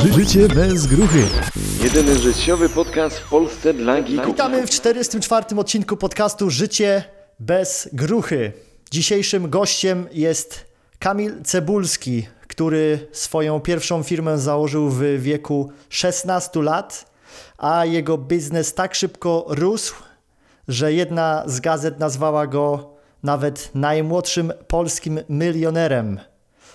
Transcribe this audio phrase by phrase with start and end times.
[0.00, 1.22] Ży życie bez gruchy.
[1.82, 4.26] Jedyny życiowy podcast w Polsce dla geeków.
[4.26, 5.56] Witamy w 44.
[5.56, 7.04] odcinku podcastu Życie
[7.40, 8.52] bez gruchy.
[8.90, 10.64] Dzisiejszym gościem jest
[10.98, 17.10] Kamil Cebulski, który swoją pierwszą firmę założył w wieku 16 lat,
[17.58, 19.94] a jego biznes tak szybko rósł,
[20.68, 26.20] że jedna z gazet nazwała go nawet najmłodszym polskim milionerem.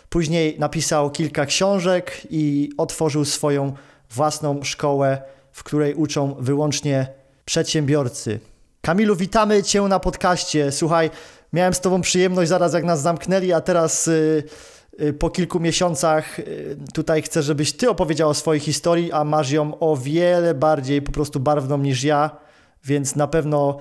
[0.10, 3.74] Później napisał kilka książek i otworzył swoją
[4.12, 7.08] własną szkołę, w której uczą wyłącznie
[7.46, 8.40] przedsiębiorcy.
[8.82, 10.72] Kamilu, witamy Cię na podcaście.
[10.72, 11.10] Słuchaj,
[11.54, 14.44] miałem z Tobą przyjemność zaraz jak nas zamknęli, a teraz y,
[15.02, 19.52] y, po kilku miesiącach y, tutaj chcę, żebyś Ty opowiedział o swojej historii, a masz
[19.52, 22.30] ją o wiele bardziej po prostu barwną niż ja,
[22.84, 23.80] więc na pewno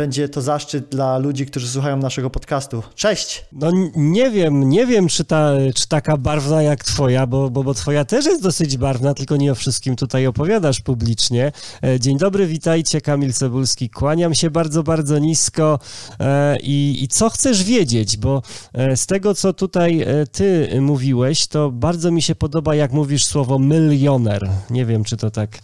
[0.00, 2.82] będzie to zaszczyt dla ludzi, którzy słuchają naszego podcastu.
[2.94, 3.44] Cześć!
[3.52, 7.74] No nie wiem, nie wiem, czy, ta, czy taka barwna jak twoja, bo, bo, bo
[7.74, 11.52] twoja też jest dosyć barwna, tylko nie o wszystkim tutaj opowiadasz publicznie.
[11.84, 13.90] E, Dzień dobry, witajcie, Kamil Cebulski.
[13.90, 15.78] Kłaniam się bardzo, bardzo nisko
[16.20, 21.70] e, i, i co chcesz wiedzieć, bo e, z tego, co tutaj ty mówiłeś, to
[21.70, 24.50] bardzo mi się podoba, jak mówisz słowo milioner.
[24.70, 25.58] Nie wiem, czy to tak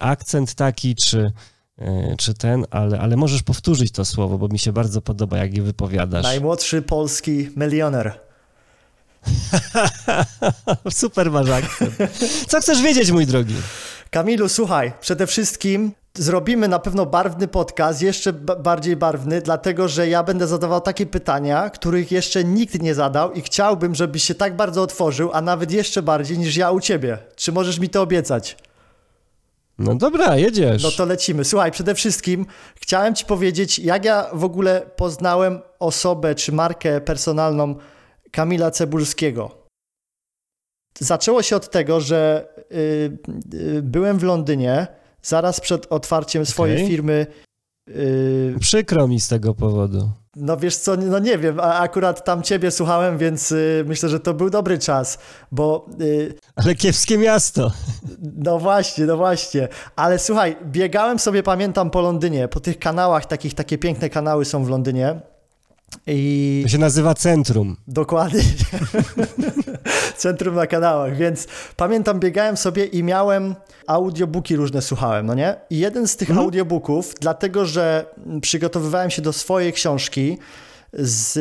[0.00, 1.32] akcent taki, czy...
[1.80, 5.56] e, Czy ten, ale, ale możesz powtórzyć to słowo, bo mi się bardzo podoba, jak
[5.56, 6.22] je wypowiadasz.
[6.22, 8.20] Najmłodszy polski milioner.
[10.92, 11.94] Super masz akcent.
[12.48, 13.54] Co chcesz wiedzieć, mój drogi?
[14.10, 20.08] Kamilu, słuchaj, przede wszystkim zrobimy na pewno barwny podcast, jeszcze ba- bardziej barwny, dlatego że
[20.08, 24.56] ja będę zadawał takie pytania, których jeszcze nikt nie zadał i chciałbym, żebyś się tak
[24.56, 27.18] bardzo otworzył, a nawet jeszcze bardziej niż ja u ciebie.
[27.36, 28.56] Czy możesz mi to obiecać?
[29.80, 30.82] No dobra, jedziesz.
[30.82, 31.44] No to lecimy.
[31.44, 37.74] Słuchaj, przede wszystkim chciałem ci powiedzieć, jak ja w ogóle poznałem osobę czy markę personalną
[38.30, 39.60] Kamila Cebulskiego.
[40.98, 43.18] Zaczęło się od tego, że y,
[43.54, 44.86] y, byłem w Londynie
[45.22, 46.88] zaraz przed otwarciem swojej Okej.
[46.88, 47.26] firmy.
[47.88, 50.10] y, Przykro mi z tego powodu.
[50.36, 54.20] No wiesz co, no nie wiem, a akurat tam ciebie słuchałem, więc y, myślę, że
[54.20, 55.18] to był dobry czas,
[55.52, 57.72] bo y, Ale kiepskie miasto.
[58.36, 59.68] No właśnie, no właśnie.
[59.96, 64.64] Ale słuchaj, biegałem sobie, pamiętam, po Londynie, po tych kanałach, takich, takie piękne kanały są
[64.64, 65.20] w Londynie.
[66.06, 67.76] I To się nazywa centrum.
[67.88, 68.40] dokładnie
[70.16, 71.46] centrum na kanałach, więc
[71.76, 73.54] pamiętam, biegałem sobie i miałem
[73.86, 75.56] audiobooki różne słuchałem, no nie?
[75.70, 78.04] I jeden z tych audiobooków, dlatego że
[78.42, 80.38] przygotowywałem się do swojej książki
[80.92, 81.32] z,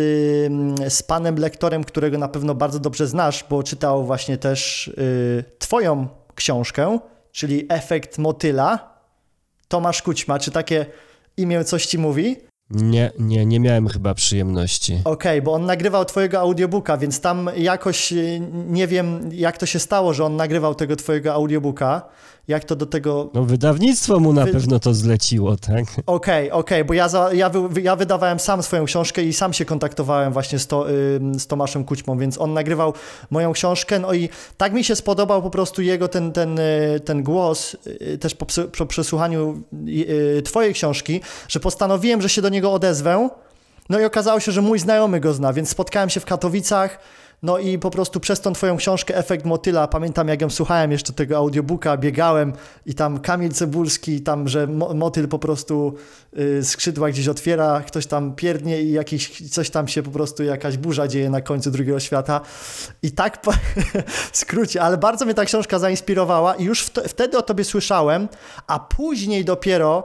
[0.94, 6.08] z panem lektorem, którego na pewno bardzo dobrze znasz, bo czytał właśnie też y, twoją
[6.36, 7.00] książkę,
[7.32, 9.00] czyli Efekt Motyla.
[9.68, 10.86] Tomasz Kućma, czy takie
[11.38, 12.49] imię coś ci mówi?
[12.72, 15.02] Nie, nie, nie miałem chyba przyjemności.
[15.06, 19.80] Okej, bo on nagrywał twojego audiobooka, więc tam jakoś y, nie wiem, jak to się
[19.80, 22.02] stało, że on nagrywał tego twojego audiobooka.
[22.50, 23.30] Jak to do tego.
[23.34, 25.86] No wydawnictwo mu na Wy- pewno to zleciło, tak?
[26.06, 29.66] Okej, okej, bo ja, za, ja, wy, ja wydawałem sam swoją książkę i sam się
[29.66, 32.94] kontaktowałem właśnie z, to, ym, z Tomaszem Kućmą, więc on nagrywał
[33.30, 34.00] moją książkę.
[34.00, 38.18] No i tak mi się spodobał po prostu jego ten, ten, y, ten głos, y,
[38.18, 38.46] też po,
[38.78, 39.64] po przesłuchaniu
[40.38, 43.30] y, twojej książki, że postanowiłem, że się do niego odezwę.
[43.90, 47.00] No i okazało się, że mój znajomy go zna, więc spotkałem się w Katowicach.
[47.44, 51.14] No i po prostu przez tą twoją książkę Efekt Motyla, pamiętam jak ją słuchałem jeszcze
[51.14, 52.54] tego audiobooka, biegałem
[52.86, 55.94] i tam Kamil Cebulski, tam, że mo- motyl po prostu
[56.40, 60.78] y, skrzydła gdzieś otwiera, ktoś tam pierdnie i jakiś, coś tam się po prostu, jakaś
[60.78, 62.42] burza dzieje na końcu drugiego świata.
[63.04, 63.52] I tak po,
[64.32, 68.28] w skrócie, ale bardzo mnie ta książka zainspirowała i już wt- wtedy o tobie słyszałem,
[68.68, 70.04] a później dopiero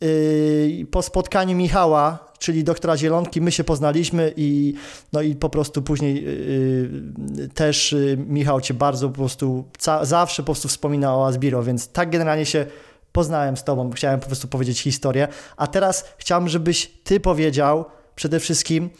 [0.00, 4.74] Yy, po spotkaniu Michała, czyli doktora Zielonki, my się poznaliśmy i,
[5.12, 9.64] no i po prostu później yy, też yy, Michał cię bardzo po prostu
[10.02, 12.66] zawsze po prostu wspomina o Asbiro, więc tak generalnie się
[13.12, 17.84] poznałem z tobą, chciałem po prostu powiedzieć historię, a teraz chciałbym, żebyś ty powiedział
[18.14, 18.90] przede wszystkim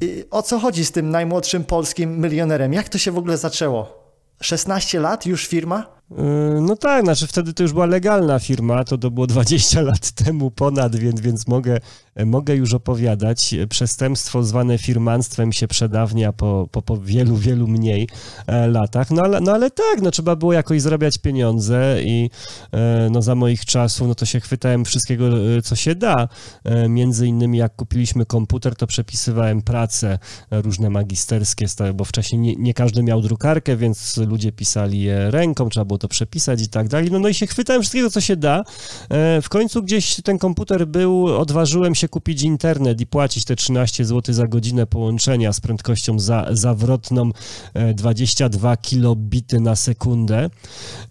[0.00, 4.02] yy, o co chodzi z tym najmłodszym polskim milionerem, jak to się w ogóle zaczęło?
[4.40, 5.86] 16 lat, już firma?
[6.18, 10.10] Yy, No tak, znaczy wtedy to już była legalna firma, to to było 20 lat
[10.10, 11.80] temu ponad, więc, więc mogę,
[12.26, 13.54] mogę już opowiadać.
[13.68, 18.08] Przestępstwo zwane firmanstwem się przedawnia po, po, po wielu, wielu mniej
[18.46, 19.10] e, latach.
[19.10, 22.30] No ale, no ale tak, no trzeba było jakoś zarabiać pieniądze i
[22.72, 26.28] e, no za moich czasów, no to się chwytałem wszystkiego, e, co się da.
[26.88, 30.18] Między innymi jak kupiliśmy komputer, to przepisywałem prace
[30.50, 35.84] różne magisterskie, bo wcześniej nie, nie każdy miał drukarkę, więc ludzie pisali je ręką, trzeba
[35.84, 37.10] było to przepisać i tak dalej.
[37.10, 38.64] No, no i się chwytałem wszystkiego, co się da.
[39.10, 44.04] E, w końcu gdzieś ten komputer był, odważyłem się kupić internet i płacić te 13
[44.04, 47.30] zł za godzinę połączenia z prędkością za, zawrotną
[47.74, 50.50] e, 22 kilobity na sekundę.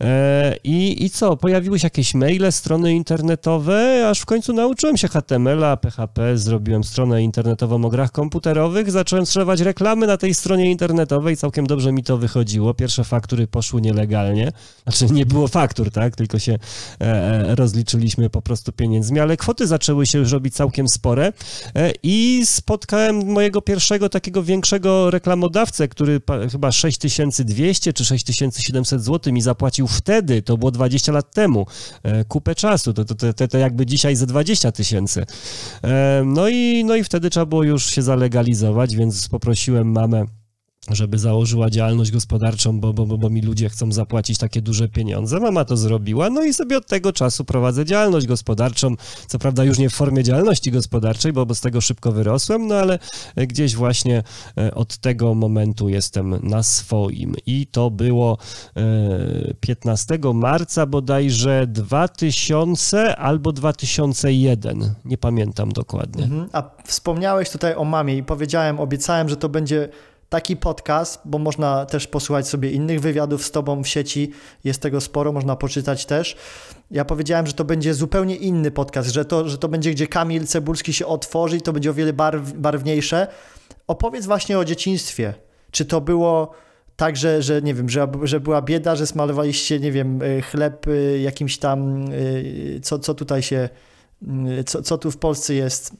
[0.01, 1.37] E, i, I co?
[1.37, 7.23] Pojawiły się jakieś maile, strony internetowe, aż w końcu nauczyłem się HTML-a, PHP, zrobiłem stronę
[7.23, 12.17] internetową o grach komputerowych, zacząłem strzelać reklamy na tej stronie internetowej, całkiem dobrze mi to
[12.17, 12.73] wychodziło.
[12.73, 14.51] Pierwsze faktury poszły nielegalnie,
[14.83, 19.67] znaczy nie było faktur, tak, tylko się e, e, rozliczyliśmy po prostu pieniędzmi, ale kwoty
[19.67, 21.33] zaczęły się już robić całkiem spore.
[21.75, 26.21] E, i spotkałem mojego pierwszego takiego większego reklamodawcę, który
[26.51, 31.65] chyba 6200 czy 6700 zł mi zapłacił wtedy, to było 20 lat temu,
[32.27, 35.25] kupę czasu, to, to, to, to jakby dzisiaj ze 20 tysięcy.
[36.25, 40.25] No i, no i wtedy trzeba było już się zalegalizować, więc poprosiłem mamę,
[40.89, 45.39] żeby założyła działalność gospodarczą, bo, bo, bo, mi ludzie chcą zapłacić takie duże pieniądze.
[45.39, 48.95] Mama to zrobiła, no i sobie od tego czasu prowadzę działalność gospodarczą.
[49.27, 52.99] Co prawda już nie w formie działalności gospodarczej, bo, z tego szybko wyrosłem, no ale
[53.35, 54.23] gdzieś właśnie
[54.57, 57.35] e, od tego momentu jestem na swoim.
[57.45, 58.37] I to było
[58.77, 64.93] e, 15 marca bodajże 2000 albo 2001.
[65.05, 66.23] Nie pamiętam dokładnie.
[66.23, 66.49] Mhm.
[66.51, 69.89] A wspomniałeś tutaj o mamie i powiedziałem, obiecałem, że to będzie
[70.31, 74.31] taki podcast, bo można też posłuchać sobie innych wywiadów z tobą w sieci,
[74.63, 76.35] jest tego sporo, można poczytać też.
[76.91, 80.47] Ja powiedziałem, że to będzie zupełnie inny podcast, że to, że to będzie, gdzie Kamil
[80.47, 83.27] Cebulski się otworzy i to będzie o wiele barw, barwniejsze.
[83.87, 85.33] Opowiedz właśnie o dzieciństwie.
[85.71, 86.51] Czy to było
[86.95, 90.87] tak, że, że nie wiem, że, że była bieda, że smalowaliście, nie wiem, y, chleb
[90.87, 93.69] y, jakimś tam, y, co, co tutaj się,
[94.65, 95.91] co, co tu w Polsce jest,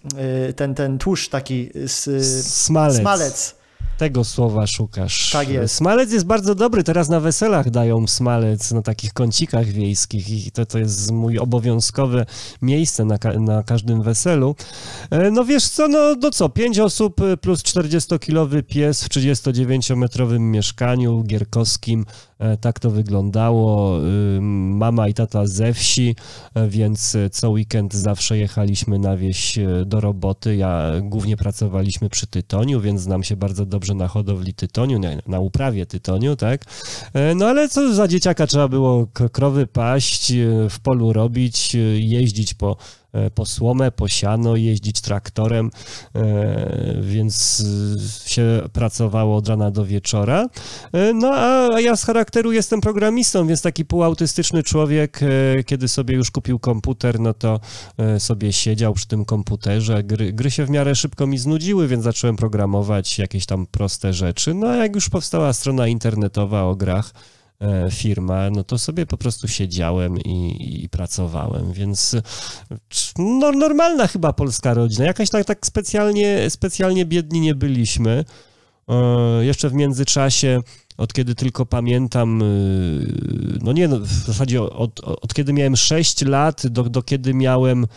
[0.56, 2.98] ten, ten tłuszcz taki, z, Smalec.
[2.98, 3.61] smalec.
[4.02, 5.32] Tego słowa szukasz.
[5.32, 5.76] Tak jest.
[5.76, 6.84] Smalec jest bardzo dobry.
[6.84, 12.26] Teraz na weselach dają smalec na takich kącikach wiejskich i to, to jest mój obowiązkowe
[12.62, 14.56] miejsce na, ka- na każdym weselu.
[15.10, 20.40] E, No wiesz co, no, no co, pięć osób y, plus 40-kilowy pies w 39-metrowym
[20.40, 22.06] mieszkaniu gierkowskim.
[22.42, 24.00] E, Tak to wyglądało.
[24.42, 26.16] Mama i tata ze wsi,
[26.56, 30.56] e, więc co weekend zawsze jechaliśmy na wieś e, do roboty.
[30.56, 35.86] Ja głównie pracowaliśmy przy tytoniu, więc znam się bardzo dobrze na hodowli tytoniu, na, uprawie
[35.86, 36.66] tytoniu, tak?
[37.36, 40.34] No ale co za dzieciaka trzeba było krowy paść,
[40.70, 42.78] w polu robić, jeździć po
[43.36, 45.72] po słomę, po siano, jeździć traktorem,
[46.16, 47.64] e, więc
[48.26, 50.50] e, się pracowało od rana do wieczora.
[50.94, 56.16] E, No a ja z charakteru jestem programistą, więc taki półautystyczny człowiek, e, kiedy sobie
[56.16, 57.60] już kupił komputer, no to
[57.98, 60.04] e, sobie siedział przy tym komputerze.
[60.04, 64.54] Gry, gry się w miarę szybko mi znudziły, więc zacząłem programować jakieś tam proste rzeczy.
[64.54, 67.14] No a jak już powstała strona internetowa o grach,
[67.62, 72.22] e, firma, no to sobie po prostu siedziałem i, i pracowałem, więc e,
[73.18, 75.06] no, normalna chyba polska rodzina.
[75.06, 78.26] Jakaś tak, tak specjalnie, specjalnie biedni nie byliśmy.
[78.90, 80.62] E, Jeszcze w międzyczasie,
[80.98, 86.22] od kiedy tylko pamiętam, y, no nie, no, w zasadzie od, od kiedy miałem 6
[86.22, 87.88] lat do, do kiedy miałem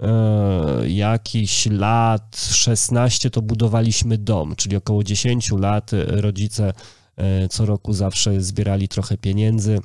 [0.00, 6.72] e, jakiś lat 16, to budowaliśmy dom, czyli około 10 lat e, rodzice e,
[7.50, 9.80] co roku zawsze zbierali trochę pieniędzy.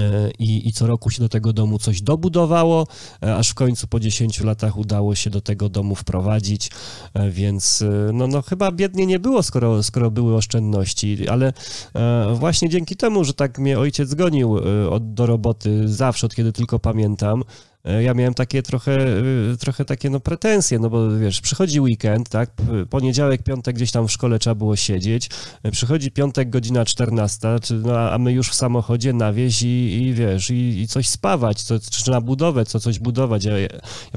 [0.00, 2.86] e, I, I co roku się do tego domu coś dobudowało,
[3.22, 6.70] e, aż w końcu po 10 latach udało się do tego domu wprowadzić,
[7.14, 11.52] e, więc e, no, no chyba biednie nie było, skoro, skoro były oszczędności, ale
[11.94, 16.34] e, właśnie dzięki temu, że tak mnie ojciec gonił e, od, do roboty zawsze, od
[16.34, 17.44] kiedy tylko pamiętam, e,
[17.84, 22.50] ja miałem takie trochę, e, trochę takie no pretensje, no bo wiesz, przychodzi weekend, tak,
[22.90, 25.30] poniedziałek, piątek gdzieś tam w szkole trzeba było siedzieć,
[25.62, 30.02] e, przychodzi piątek, godzina 14, czy, no, a my już w samochodzie na wieś i,
[30.02, 33.44] i wiesz, i, i coś spawać, co, czy na budowę, co coś budować.
[33.44, 33.68] Ja, ja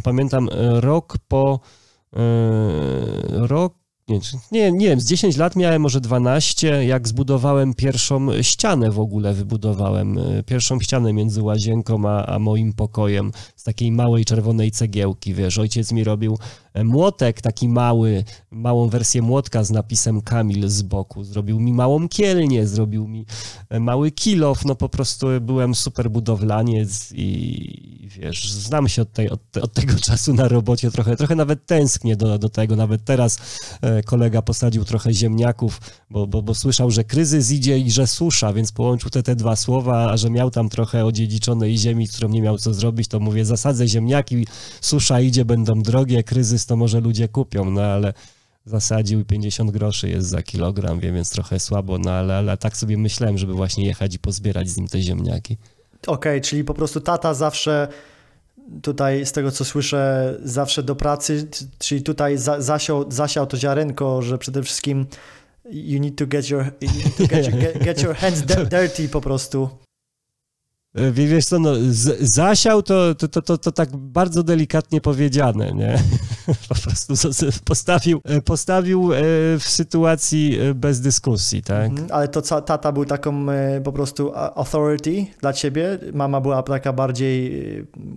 [0.03, 1.60] pamiętam e, rok po,
[2.13, 2.19] e,
[3.29, 4.19] rok nie,
[4.51, 9.33] nie, nie wiem, z 10 lat miałem, może 12, jak zbudowałem pierwszą ścianę w ogóle,
[9.33, 15.33] wybudowałem e, pierwszą ścianę między łazienką a, a moim pokojem z takiej małej czerwonej cegiełki,
[15.33, 16.38] wiesz, ojciec mi robił
[16.84, 22.67] młotek taki mały, małą wersję młotka z napisem Kamil z boku, zrobił mi małą kielnię,
[22.67, 23.25] zrobił mi
[23.70, 29.29] e, mały kilof, no po prostu byłem super budowlaniec i wiesz, znam się od, tej,
[29.29, 33.39] od, od tego czasu na robocie trochę, trochę nawet tęsknię do, do tego, nawet teraz
[33.82, 38.53] e, kolega posadził trochę ziemniaków, bo, bo, bo słyszał, że kryzys idzie i że susza,
[38.53, 42.41] więc połączył te, te dwa słowa, a że miał tam trochę odziedziczonej ziemi, którą nie
[42.41, 44.48] miał co zrobić, to mówię, zasadzę ziemniaki,
[44.82, 48.13] susza idzie, będą drogie, kryzys to może ludzie kupią, no ale
[48.65, 52.77] zasadził i 50 groszy jest za kilogram, wie, więc trochę słabo, no ale, ale tak
[52.77, 55.57] sobie myślałem, żeby właśnie jechać i pozbierać z nim te ziemniaki.
[56.07, 57.88] Okej, czyli po prostu tata zawsze
[58.81, 61.48] tutaj z tego co słyszę, zawsze do pracy,
[61.79, 65.05] czyli tutaj za, zasiał, zasiał to ziarenko, że przede wszystkim
[65.72, 69.10] you need to get your, you need to get your, get, your hands di- dirty
[69.10, 69.69] po prostu.
[70.95, 75.01] E, Wie, wiesz co, no, z, zasiał to, to, to, to, to tak bardzo delikatnie
[75.01, 76.03] powiedziane, nie?
[76.69, 77.13] Po prostu
[77.65, 79.17] postawił, e, postawił e,
[79.59, 81.91] w sytuacji e, bez dyskusji, tak?
[81.91, 83.45] Mhm, Ale to tata był taką
[83.83, 87.51] po prostu authority dla ciebie, mama była taka bardziej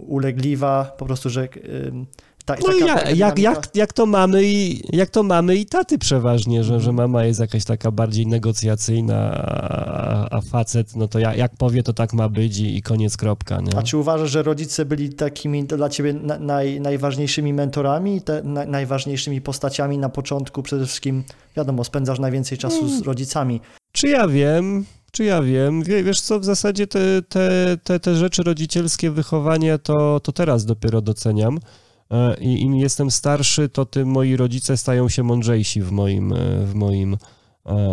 [0.06, 1.48] ulegliwa, po prostu, że
[2.48, 3.42] ta, No taka, ja, taka jak, dynamika.
[3.50, 7.40] jak, jak to mamy i jak to mamy i taty przeważnie, że, że mama jest
[7.40, 12.28] jakaś taka bardziej negocjacyjna, a, a facet, no to jak, jak powie, to tak ma
[12.28, 13.76] być i, i koniec kropka, nie?
[13.76, 18.64] A czy uważasz, że rodzice byli takimi dla ciebie na, naj, najważniejszymi mentorami, te, na,
[18.64, 20.62] najważniejszymi postaciami na początku?
[20.62, 21.24] Przede wszystkim,
[21.56, 22.98] wiadomo, spędzasz najwięcej czasu Mm.
[22.98, 23.60] z rodzicami.
[23.92, 28.14] Czy ja wiem, czy ja wiem, Wie, wiesz co, w zasadzie te, te, te, te
[28.14, 31.58] rzeczy rodzicielskie, wychowanie, to, to teraz dopiero doceniam.
[32.10, 36.36] E, I im jestem starszy, to tym moi rodzice stają się mądrzejsi w moim, e,
[36.66, 37.16] w moim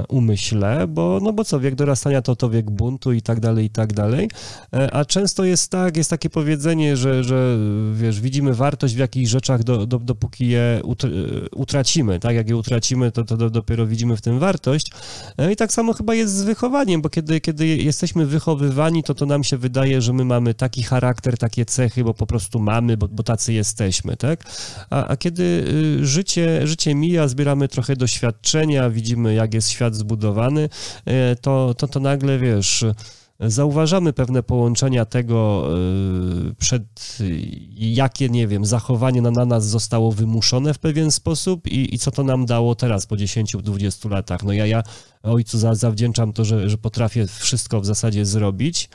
[0.09, 3.69] umyśle, bo, no bo co, wiek dorastania to, to wiek buntu i tak dalej, i
[3.69, 4.29] tak dalej.
[4.73, 7.57] E, A często jest tak, jest takie powiedzenie, że, że
[7.93, 11.03] wiesz, widzimy wartość w jakichś rzeczach, do, do, dopóki je ut,
[11.55, 12.35] utracimy, tak?
[12.35, 14.91] Jak je utracimy, to, to do, dopiero widzimy w tym wartość.
[15.37, 19.25] E, I tak samo chyba jest z wychowaniem, bo kiedy, kiedy jesteśmy wychowywani, to to
[19.25, 23.07] nam się wydaje, że my mamy taki charakter, takie cechy, bo po prostu mamy, bo,
[23.07, 24.43] bo tacy jesteśmy, tak?
[24.89, 25.43] A, a kiedy
[26.01, 30.69] y, życie, życie mija, zbieramy trochę doświadczenia, widzimy, jak jest świat zbudowany,
[31.05, 32.85] e, to, to, to nagle, wiesz,
[33.39, 35.69] zauważamy pewne połączenia tego,
[36.49, 37.17] y, przed
[37.75, 42.11] jakie, nie wiem, zachowanie na, na nas zostało wymuszone w pewien sposób i, i co
[42.11, 44.43] to nam dało teraz po 10-20 latach.
[44.43, 44.83] No ja, ja
[45.23, 48.89] ojcu za, zawdzięczam to, że, że potrafię wszystko w zasadzie zrobić.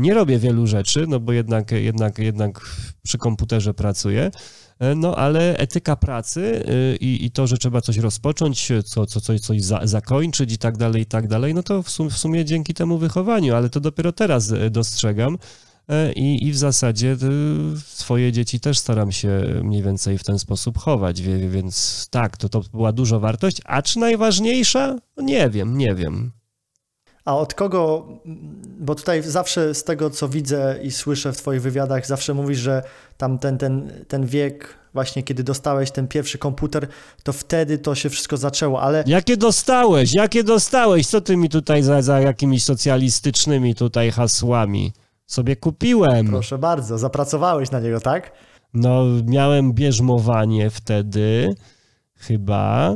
[0.00, 2.60] Nie robię wielu rzeczy, no bo jednak, jednak, jednak
[3.02, 4.30] przy komputerze pracuję,
[4.96, 9.40] no ale etyka pracy y, i, i to, że trzeba coś rozpocząć, co, co, coś,
[9.40, 12.44] coś za, zakończyć i tak dalej, i tak dalej, no to w sumie, w sumie
[12.44, 15.38] dzięki temu wychowaniu, ale to dopiero teraz y, dostrzegam.
[15.88, 20.38] E, I, I w zasadzie y, swoje dzieci też staram się mniej więcej w ten
[20.38, 23.60] sposób chować, więc tak, to, to była duża wartość.
[23.64, 24.98] A czy najważniejsza?
[25.16, 26.32] No nie wiem, nie wiem.
[27.24, 28.06] A od kogo,
[28.80, 32.82] bo tutaj zawsze z tego, co widzę i słyszę w twoich wywiadach, zawsze mówisz, że
[33.16, 36.88] tam ten, ten, ten wiek, właśnie kiedy dostałeś ten pierwszy komputer,
[37.22, 40.14] to wtedy to się wszystko zaczęło, ale Jakie dostałeś?
[40.14, 41.06] Jakie dostałeś?
[41.06, 44.92] Co ty mi tutaj za, za jakimiś socjalistycznymi tutaj hasłami
[45.26, 46.26] sobie kupiłem?
[46.26, 48.32] proszę bardzo, zapracowałeś na niego, tak?
[48.74, 51.54] No, miałem bierzmowanie wtedy,
[52.16, 52.94] chyba.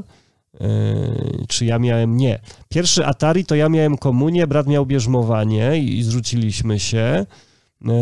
[0.60, 2.16] Yy, czy ja miałem?
[2.16, 2.40] Nie.
[2.68, 7.26] Pierwszy Atari to ja miałem komunię, brat miał bierzmowanie i, zrzuciliśmy się.
[7.26, 7.34] Yy,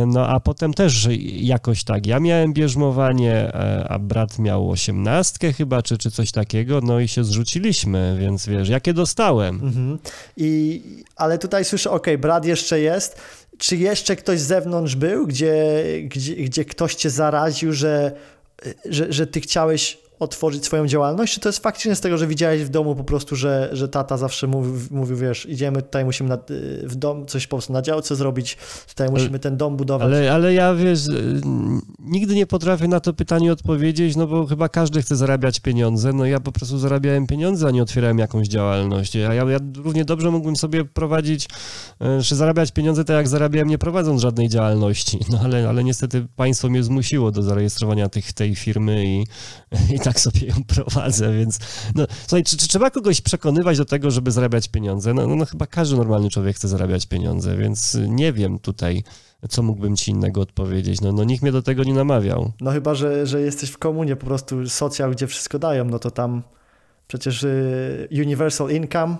[0.06, 2.06] No a potem też jakoś tak.
[2.06, 7.09] Ja miałem bierzmowanie, e, a brat miał osiemnastkę chyba, czy, czy coś takiego, no i
[7.09, 9.54] się zrzuciliśmy, więc wiesz, jakie dostałem.
[9.54, 9.99] Mhm.
[10.37, 10.82] I,
[11.16, 13.21] ale tutaj słyszę, okej, brat jeszcze jest.
[13.59, 18.12] Czy jeszcze ktoś z zewnątrz był, gdzie, gdzie, gdzie ktoś cię zaraził, że,
[18.85, 21.35] że, że ty chciałeś otworzyć swoją działalność?
[21.35, 24.17] Czy to jest faktycznie z tego, że widziałeś w domu po prostu, że, że tata
[24.17, 26.38] zawsze mówił, mówił wiesz, idziemy tutaj, musimy na,
[26.83, 28.57] w dom coś po prostu na działce zrobić,
[28.88, 30.07] tutaj musimy ten dom budować.
[30.07, 31.41] Ale, ale ja wiesz, y,
[31.99, 36.12] nigdy nie potrafię na to pytanie odpowiedzieć, no bo chyba każdy chce zarabiać pieniądze.
[36.12, 39.14] No ja po prostu zarabiałem pieniądze, a nie otwierałem jakąś działalność.
[39.14, 41.49] Ja, ja, ja równie dobrze mógłbym sobie prowadzić,
[42.21, 45.19] y, czy zarabiać pieniądze tak jak zarabiałem, nie prowadząc żadnej działalności.
[45.31, 49.26] No ale, ale niestety państwo mnie zmusiło do zarejestrowania tych, tej firmy i,
[49.95, 51.59] i tak sobie ją prowadzę, więc
[51.95, 55.14] no, słuchaj, czy, czy trzeba kogoś przekonywać do tego, żeby zarabiać pieniądze?
[55.14, 59.02] No, no, no chyba każdy normalny człowiek chce zarabiać pieniądze, więc nie wiem tutaj,
[59.49, 61.00] co mógłbym ci innego odpowiedzieć.
[61.00, 62.52] No, no nikt mnie do tego nie namawiał.
[62.61, 66.11] No chyba, że, że jesteś w komunie, po prostu socjal, gdzie wszystko dają, no to
[66.11, 66.42] tam
[67.09, 69.16] przecież y, universal income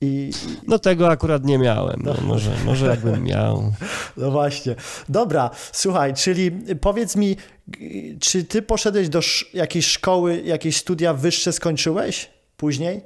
[0.00, 0.30] i,
[0.66, 2.00] No tego akurat nie miałem.
[2.04, 3.72] No, może, może jakbym miał.
[4.16, 4.74] No właśnie.
[5.08, 7.36] Dobra, słuchaj, czyli powiedz mi,
[8.20, 9.20] czy ty poszedłeś do
[9.54, 13.00] jakiejś szkoły, jakieś studia wyższe skończyłeś później?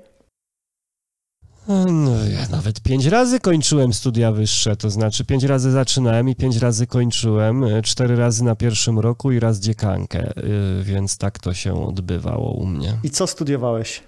[1.69, 6.57] No, ja nawet pięć razy kończyłem studia wyższe, to znaczy pięć razy zaczynałem i pięć
[6.57, 11.55] razy kończyłem, e, cztery razy na pierwszym roku i raz dziekankę, y, więc tak to
[11.55, 12.99] się odbywało u mnie.
[13.03, 14.03] I co studiowałeś?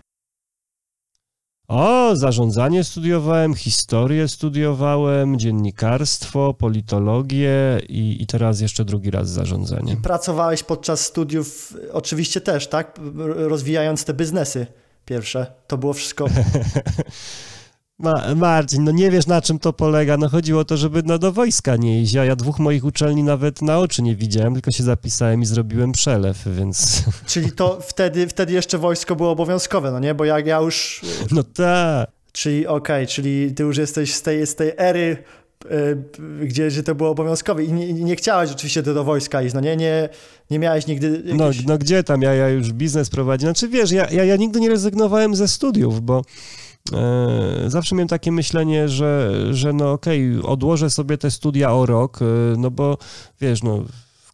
[1.69, 9.97] O, zarządzanie studiowałem, historię studiowałem, dziennikarstwo, politologię i, i teraz jeszcze drugi raz zarządzanie.
[9.97, 13.01] Pracowałeś podczas studiów oczywiście też, tak?
[13.37, 14.67] Rozwijając te biznesy
[15.05, 15.53] pierwsze.
[15.67, 16.27] To było wszystko.
[17.99, 20.17] Ma, Marcin, no nie wiesz na czym to polega.
[20.17, 23.23] No chodziło o to, żeby no, do wojska nie iść, a ja dwóch moich uczelni
[23.23, 28.29] nawet na oczy nie widziałem, tylko się zapisałem i zrobiłem przelew, więc Czyli to wtedy,
[28.29, 30.15] wtedy jeszcze wojsko było obowiązkowe, no nie?
[30.15, 31.03] Bo jak ja już.
[31.31, 32.11] no tak.
[32.33, 35.17] Czyli okej, czyli ty już jesteś z tej, z tej ery,
[35.71, 35.99] y,
[36.47, 39.61] gdzie, gdzie to było obowiązkowe i nie, nie chciałeś oczywiście do, do wojska iść, no
[39.61, 39.77] nie?
[39.77, 40.09] Nie,
[40.51, 41.23] nie miałeś nigdy.
[41.25, 43.55] No, jakiejś- no gdzie tam, ja, ja już biznes prowadziłem.
[43.55, 46.23] Znaczy wiesz, ja, ja, ja nigdy nie rezygnowałem ze studiów, bo e,
[47.67, 52.25] zawsze miałem takie myślenie, że, że no okej, odłożę sobie te studia o rok, e,
[52.59, 52.99] no bo
[53.41, 53.85] wiesz, no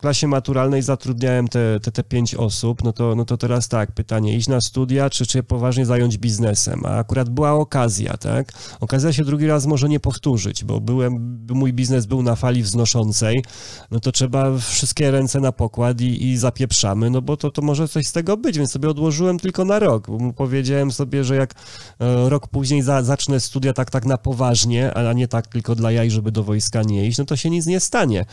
[0.02, 4.36] klasie maturalnej zatrudniałem te, te, te pięć osób, no to, no to teraz tak, pytanie,
[4.36, 6.82] iść na studia, czy, czy poważnie zająć biznesem?
[6.84, 8.52] A akurat była okazja, tak?
[8.80, 13.44] Okazja się drugi raz może nie powtórzyć, bo byłem, mój biznes był na fali wznoszącej,
[13.90, 17.88] no to trzeba wszystkie ręce na pokład i, i zapieprzamy, no bo to, to może
[17.88, 20.10] coś z tego być, więc sobie odłożyłem tylko na rok.
[20.10, 21.54] Bo Powiedziałem sobie, że jak
[22.00, 25.92] e, rok później za, zacznę studia tak, tak na poważnie, a nie tak tylko dla
[25.92, 28.24] jaj, żeby do wojska nie iść, no to się nic nie stanie.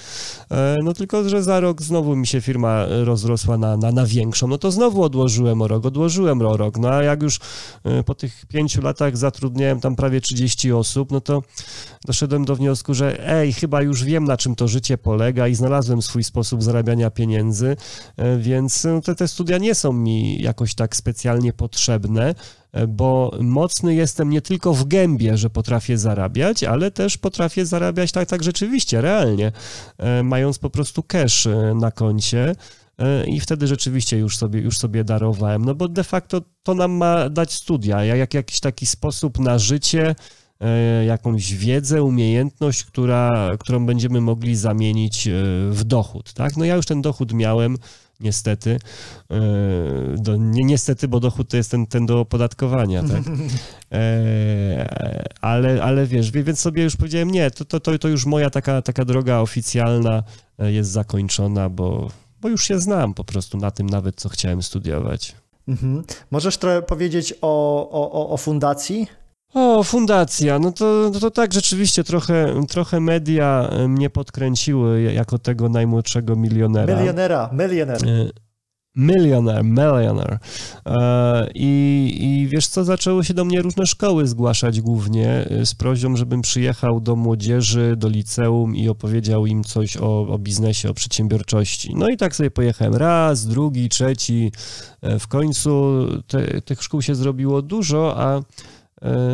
[0.51, 4.48] E, No tylko, że za rok znowu mi się firma rozrosła na, na, na większą,
[4.48, 7.39] no to znowu odłożyłem o rok, odłożyłem o rok, no a jak już
[7.84, 11.44] e, po tych pięciu latach zatrudniałem tam prawie 30 osób, no to
[12.06, 16.01] doszedłem do wniosku, że ej, chyba już wiem, na czym to życie polega i znalazłem
[16.01, 17.78] swój sposób zarabiania pieniędzy,
[18.18, 22.36] e, więc te, te studia nie są mi jakoś tak specjalnie potrzebne, e,
[22.88, 28.29] bo mocny jestem nie tylko w gębie, że potrafię zarabiać, ale też potrafię zarabiać tak,
[28.29, 29.51] tak rzeczywiście, realnie,
[29.97, 32.55] e, mając po prostu cash e, na koncie.
[32.99, 36.91] E, I wtedy rzeczywiście już sobie, już sobie darowałem, no bo de facto to nam
[36.91, 40.15] ma dać studia, jak, jak jakiś taki sposób na życie,
[40.59, 45.31] e, jakąś wiedzę, umiejętność, która, którą będziemy mogli zamienić e,
[45.71, 46.57] w dochód, tak?
[46.57, 47.77] No ja już ten dochód miałem,
[48.19, 48.79] niestety,
[49.31, 49.39] e,
[50.17, 53.21] do, nie niestety, bo dochód to jest ten, ten do opodatkowania, tak?
[53.91, 58.25] E, ale, ale wiesz, wie- więc sobie już powiedziałem, nie, to, to, to, to już
[58.25, 60.23] moja taka, taka droga oficjalna
[60.59, 62.07] e, jest zakończona, bo,
[62.41, 65.35] bo już się znam po prostu na tym nawet, co chciałem studiować.
[65.67, 66.03] Mhm.
[66.31, 69.07] Możesz trochę powiedzieć o, o, o fundacji?
[69.53, 75.39] O, fundacja, no to, no to tak, rzeczywiście trochę, trochę media e, mnie podkręciły jako
[75.39, 77.00] tego najmłodszego milionera.
[77.00, 78.08] Milionera, milioner.
[78.08, 78.30] E,
[78.95, 80.39] Millionaire, millionaire.
[80.86, 86.15] E, I, I wiesz co, zaczęły się do mnie różne szkoły zgłaszać głównie z prośbą,
[86.15, 91.93] żebym przyjechał do młodzieży, do liceum i opowiedział im coś o, o biznesie, o przedsiębiorczości.
[91.95, 94.52] No i tak sobie pojechałem raz, drugi, trzeci.
[95.19, 98.41] W końcu te, tych szkół się zrobiło dużo, a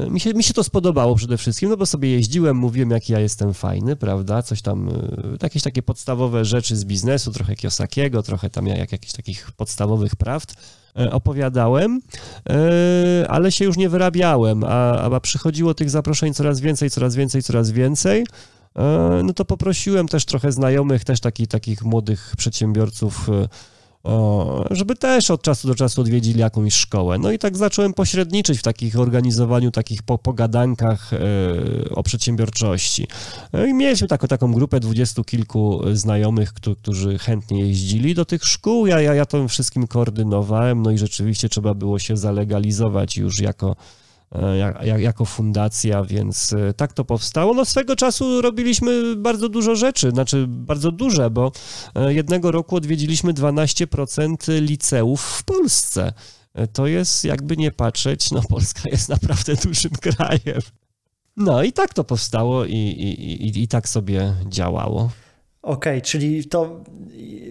[0.10, 3.20] Mi się, mi się to spodobało przede wszystkim, no bo sobie jeździłem, mówiłem, jaki ja
[3.20, 4.42] jestem fajny, prawda?
[4.42, 4.94] Coś tam, e,
[5.44, 10.56] jakieś takie podstawowe rzeczy z biznesu, trochę Kiosakiego, trochę tam jak, jakichś takich podstawowych prawd
[11.00, 12.02] e, opowiadałem,
[12.50, 17.44] e, ale się już nie wyrabiałem, a, a przychodziło tych zaproszeń coraz więcej, coraz więcej,
[17.44, 18.26] coraz więcej.
[18.76, 23.48] E, No to poprosiłem też trochę znajomych, też taki, takich młodych przedsiębiorców, e,
[24.72, 27.18] żeby też od czasu do czasu odwiedzili jakąś szkołę.
[27.18, 31.20] No i tak zacząłem pośredniczyć w takich organizowaniu takich po, pogadankach e,
[31.90, 33.08] o przedsiębiorczości.
[33.54, 38.44] E, I mieliśmy taką, taką grupę dwudziestu kilku znajomych, któ- którzy chętnie jeździli do tych
[38.46, 38.88] szkół.
[38.88, 43.66] Ja, ja, ja to wszystkim koordynowałem, no i rzeczywiście trzeba było się zalegalizować już jako
[43.66, 43.76] jak, jak,
[44.98, 47.54] jako fundacja, więc e, tak to powstało.
[47.54, 51.52] No swego czasu robiliśmy bardzo dużo rzeczy, znaczy bardzo duże, bo
[51.96, 56.14] e, jednego roku odwiedziliśmy 12% liceów w Polsce.
[56.54, 60.62] E, To jest, jakby nie patrzeć, no Polska jest naprawdę dużym krajem.
[61.38, 65.10] No i tak to powstało i, i, i, i tak sobie działało.
[65.62, 66.84] Okej, czyli to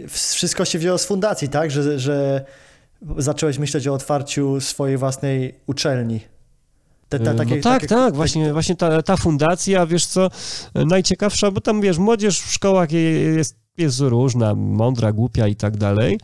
[0.08, 1.70] wszystko się wzięło z fundacji, tak?
[1.70, 2.44] Że, że
[3.18, 6.20] zacząłeś myśleć o otwarciu swojej własnej uczelni.
[7.18, 10.28] Te, te, E, takie, no tak, takie- tak, właśnie, właśnie ta, ta fundacja, wiesz co,
[10.74, 15.56] e, najciekawsza, bo tam, wiesz, młodzież w szkołach je- jest, jest różna, mądra, głupia i
[15.56, 16.18] tak dalej,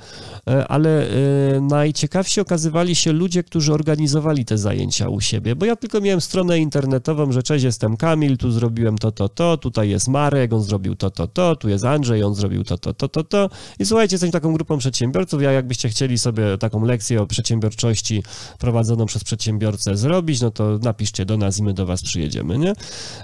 [0.49, 5.77] e, ale e, najciekawsi okazywali się ludzie, którzy organizowali te zajęcia u siebie, bo ja
[5.77, 10.09] tylko miałem stronę internetową, że cześć, jestem Kamil, tu zrobiłem to, to, to, tutaj jest
[10.09, 13.25] Marek, on zrobił to, to, to, tu jest Andrzej, on zrobił to, to, to, to,
[13.25, 18.23] to i słuchajcie, jesteśmy taką grupą przedsiębiorców, ja jakbyście chcieli sobie taką lekcję o przedsiębiorczości
[18.59, 22.73] prowadzoną przez przedsiębiorcę zrobić, no to napiszcie do nas i my do was przyjedziemy, nie?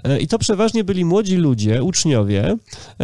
[0.05, 2.57] E, I to przeważnie byli młodzi ludzie, uczniowie,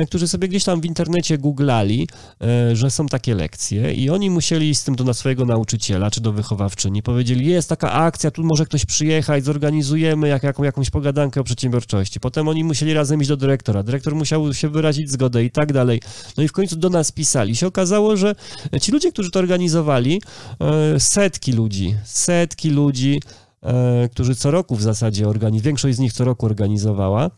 [0.07, 2.09] którzy sobie gdzieś tam w internecie internecie googlali,
[2.43, 6.11] e, że są takie lekcje i oni musieli iść z tym do na swojego nauczyciela
[6.11, 7.03] czy do wychowawczyni.
[7.03, 12.21] Powiedzieli, jest taka akcja, tu może ktoś przyjechać, zorganizujemy jak, jaką, jakąś pogadankę o przedsiębiorczości.
[12.21, 13.83] Potem oni musieli razem iść do dyrektora.
[13.83, 16.01] Dyrektor musiał się wyrazić zgodę i tak dalej.
[16.37, 17.57] No i w końcu do nas pisali.
[17.57, 18.35] Się okazało, że
[18.81, 20.23] ci ludzie, którzy to organizowali,
[20.61, 23.21] e, setki ludzi, setki ludzi,
[23.63, 27.31] e, którzy co roku w zasadzie, organi- większość z nich co roku organizowała,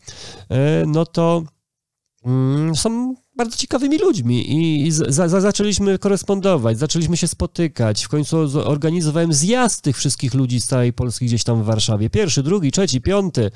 [0.87, 1.43] no to
[2.25, 8.03] mm, są bardzo ciekawymi ludźmi i, za, za, zaczęliśmy korespondować, zaczęliśmy się spotykać.
[8.03, 12.09] W końcu zorganizowałem zjazd tych wszystkich ludzi z całej Polski gdzieś tam w Warszawie.
[12.09, 13.51] Pierwszy, drugi, trzeci, piąty.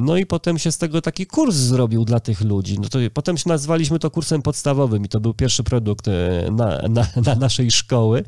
[0.00, 2.78] No i potem się z tego taki kurs zrobił dla tych ludzi.
[2.80, 6.06] No to potem się nazwaliśmy to kursem podstawowym i to był pierwszy produkt
[6.52, 8.24] na, na, na naszej szkoły.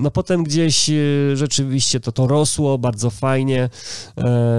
[0.00, 0.90] No potem gdzieś
[1.34, 3.68] rzeczywiście to, to rosło bardzo fajnie.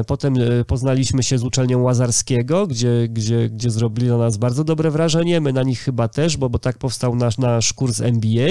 [0.07, 0.35] Potem
[0.67, 5.41] poznaliśmy się z uczelnią Łazarskiego, gdzie, gdzie, gdzie zrobili na nas bardzo dobre wrażenie.
[5.41, 8.49] My na nich chyba też, bo, bo tak powstał nasz, nasz kurs MBA,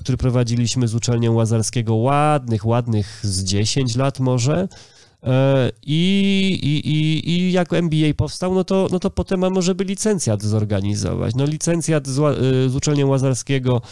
[0.00, 4.68] który prowadziliśmy z uczelnią Łazarskiego ładnych, ładnych z 10 lat może.
[5.86, 10.42] I, i, i, I jak MBA powstał, no to, no to potem mamy, żeby licencjat
[10.42, 11.34] zorganizować.
[11.34, 12.38] No licencjat z,
[12.70, 13.82] z uczelnią Łazarskiego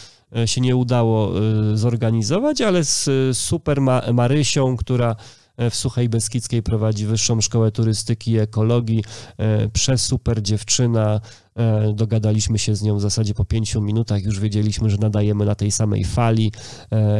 [0.45, 1.31] się nie udało
[1.73, 3.81] zorganizować, ale z super
[4.13, 5.15] Marysią, która
[5.57, 9.03] w Suchej Beskidzkiej prowadzi Wyższą Szkołę Turystyki i Ekologii,
[9.73, 11.21] przesuper dziewczyna,
[11.93, 15.71] dogadaliśmy się z nią w zasadzie po pięciu minutach, już wiedzieliśmy, że nadajemy na tej
[15.71, 16.51] samej fali.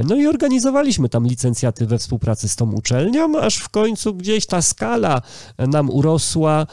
[0.07, 4.61] No i organizowaliśmy tam licencjaty we współpracy z tą uczelnią, aż w końcu gdzieś ta
[4.61, 5.21] skala
[5.57, 6.67] nam urosła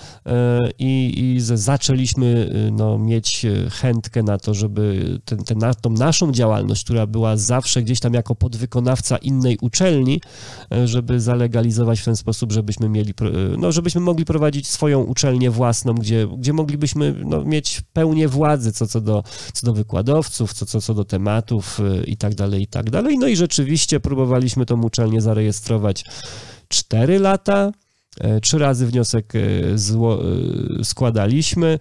[0.78, 7.06] i, i zaczęliśmy no, mieć chętkę na to, żeby ten, ten, tą naszą działalność, która
[7.06, 10.20] była zawsze gdzieś tam jako podwykonawca innej uczelni,
[10.84, 13.14] żeby zalegalizować w ten sposób, żebyśmy mieli,
[13.58, 18.86] no, żebyśmy mogli prowadzić swoją uczelnię własną, gdzie, gdzie moglibyśmy no, mieć pełnię władzy co,
[18.86, 22.90] co, do, co do wykładowców, co, co, co do tematów i tak dalej, i tak
[22.90, 23.18] dalej.
[23.18, 26.04] No i rzeczywiście próbowaliśmy tą uczelnię zarejestrować
[26.68, 27.72] 4 lata.
[28.42, 29.32] Trzy razy wniosek
[29.74, 30.18] zło,
[30.82, 31.78] składaliśmy.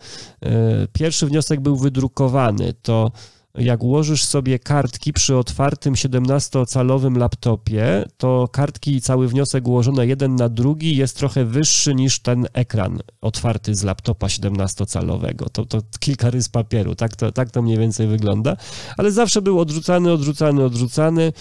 [0.94, 2.74] Pierwszy wniosek był wydrukowany.
[2.82, 3.12] To
[3.56, 10.36] jak ułożysz sobie kartki przy otwartym 17-calowym laptopie, to kartki i cały wniosek ułożone jeden
[10.36, 15.50] na drugi jest trochę wyższy niż ten ekran otwarty z laptopa 17-calowego.
[15.52, 18.58] To, to kilka rys papieru, tak to, tak to mniej więcej wygląda,
[18.98, 21.34] ale zawsze był odrzucany, odrzucany, odrzucany,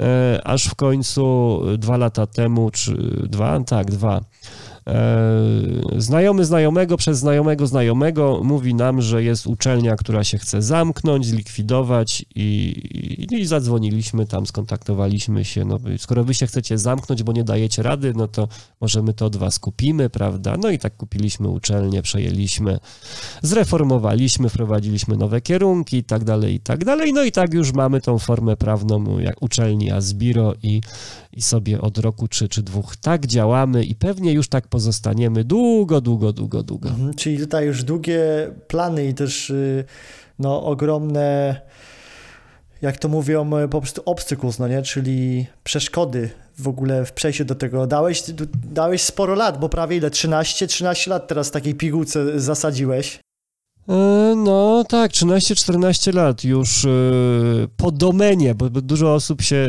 [0.00, 2.96] e, aż w końcu dwa lata temu, czy
[3.28, 3.60] dwa?
[3.60, 4.20] Tak, dwa
[5.96, 12.24] Znajomy znajomego przez znajomego znajomego mówi nam, że jest uczelnia, która się chce zamknąć, zlikwidować
[12.34, 15.64] i, i, i zadzwoniliśmy tam, skontaktowaliśmy się.
[15.64, 18.48] No, skoro wy się chcecie zamknąć, bo nie dajecie rady, no to
[18.80, 20.56] może my to od was kupimy, prawda?
[20.56, 22.78] No i tak kupiliśmy uczelnię, przejęliśmy,
[23.42, 27.12] zreformowaliśmy, wprowadziliśmy nowe kierunki i tak dalej, i tak dalej.
[27.12, 30.80] No i tak już mamy tą formę prawną jak uczelni Asbiro i,
[31.32, 36.00] i sobie od roku czy, czy dwóch tak działamy i pewnie już tak pozostaniemy długo,
[36.00, 36.88] długo, długo, długo.
[36.88, 38.20] Mhm, czyli tutaj już długie
[38.68, 39.52] plany i też
[40.38, 41.60] no, ogromne,
[42.82, 44.82] jak to mówią, po prostu obstacles, no nie?
[44.82, 47.86] Czyli przeszkody w ogóle w przejściu do tego.
[47.86, 48.22] Dałeś,
[48.64, 50.10] dałeś sporo lat, bo prawie ile?
[50.10, 50.66] 13?
[50.66, 53.20] 13 lat teraz takiej pigułce zasadziłeś.
[54.36, 56.86] No tak, 13-14 lat już
[57.76, 59.68] po domenie, bo, dużo osób się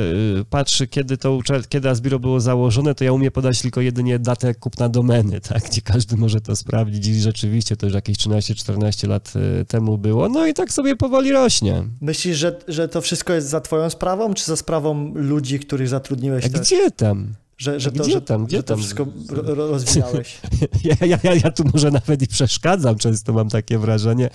[0.50, 4.90] patrzy, kiedy to kiedy Asbiro było założone, to ja umiem podać tylko jedynie datę kupna
[4.90, 9.34] domeny, tak, gdzie każdy może to sprawdzić i rzeczywiście to już jakieś 13-14 lat
[9.68, 11.84] temu było, no i tak sobie powoli rośnie.
[12.02, 16.46] Myślisz, że, że to wszystko jest za twoją sprawą, czy za sprawą ludzi, których zatrudniłeś?
[16.46, 16.62] A też?
[16.62, 17.34] gdzie tam?
[17.62, 19.06] Że, że to, że, tam, że to wszystko
[19.46, 20.42] rozwijałeś.
[20.84, 24.30] Ja, ja, ja, ja tu może nawet i przeszkadzam, często mam takie wrażenie.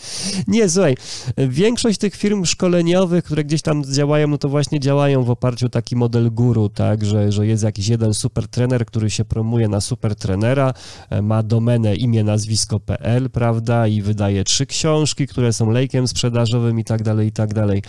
[0.46, 0.96] Nie, słuchaj,
[1.36, 5.68] większość tych firm szkoleniowych, które gdzieś tam działają, no to właśnie działają w oparciu o
[5.68, 9.80] taki model guru, tak, że, że jest jakiś jeden super trener, który się promuje na
[9.80, 10.74] super trenera,
[11.22, 17.02] ma domenę imię, nazwisko.pl, prawda, i wydaje trzy książki, które są lejkiem sprzedażowym i tak
[17.02, 17.82] dalej, i tak dalej.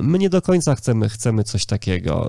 [0.00, 2.28] My nie do końca chcemy, chcemy coś takiego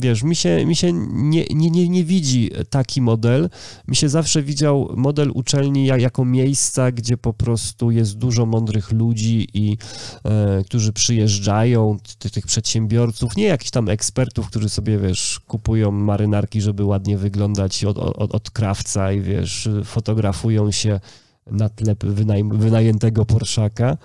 [0.00, 3.50] wiesz, mi się, mi się nie, nie, nie, nie widzi taki model.
[3.88, 9.48] Mi się zawsze widział model uczelni jako miejsca, gdzie po prostu jest dużo mądrych ludzi
[9.54, 9.76] i
[10.24, 16.60] e, którzy przyjeżdżają, ty, tych przedsiębiorców, nie jakichś tam ekspertów, którzy sobie, wiesz, kupują marynarki,
[16.60, 21.00] żeby ładnie wyglądać od, od, od krawca i, wiesz, fotografują się
[21.50, 23.96] na tle wynaj- wynajętego Porszaka,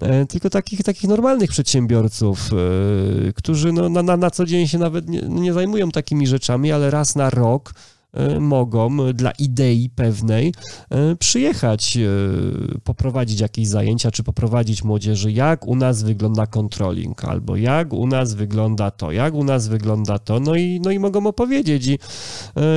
[0.00, 2.50] e, tylko takich, takich normalnych przedsiębiorców,
[3.28, 6.72] e, którzy no, na, na, na co dzień się nawet nie, nie zajmują takimi rzeczami,
[6.72, 7.74] ale raz na rok
[8.40, 10.54] mogą e, dla idei pewnej
[10.90, 12.08] e, przyjechać, e,
[12.84, 18.34] poprowadzić jakieś zajęcia, czy poprowadzić młodzieży, jak u nas wygląda controlling, albo jak u nas
[18.34, 21.86] wygląda to, jak u nas wygląda to, no i, no i mogą opowiedzieć.
[21.86, 21.98] I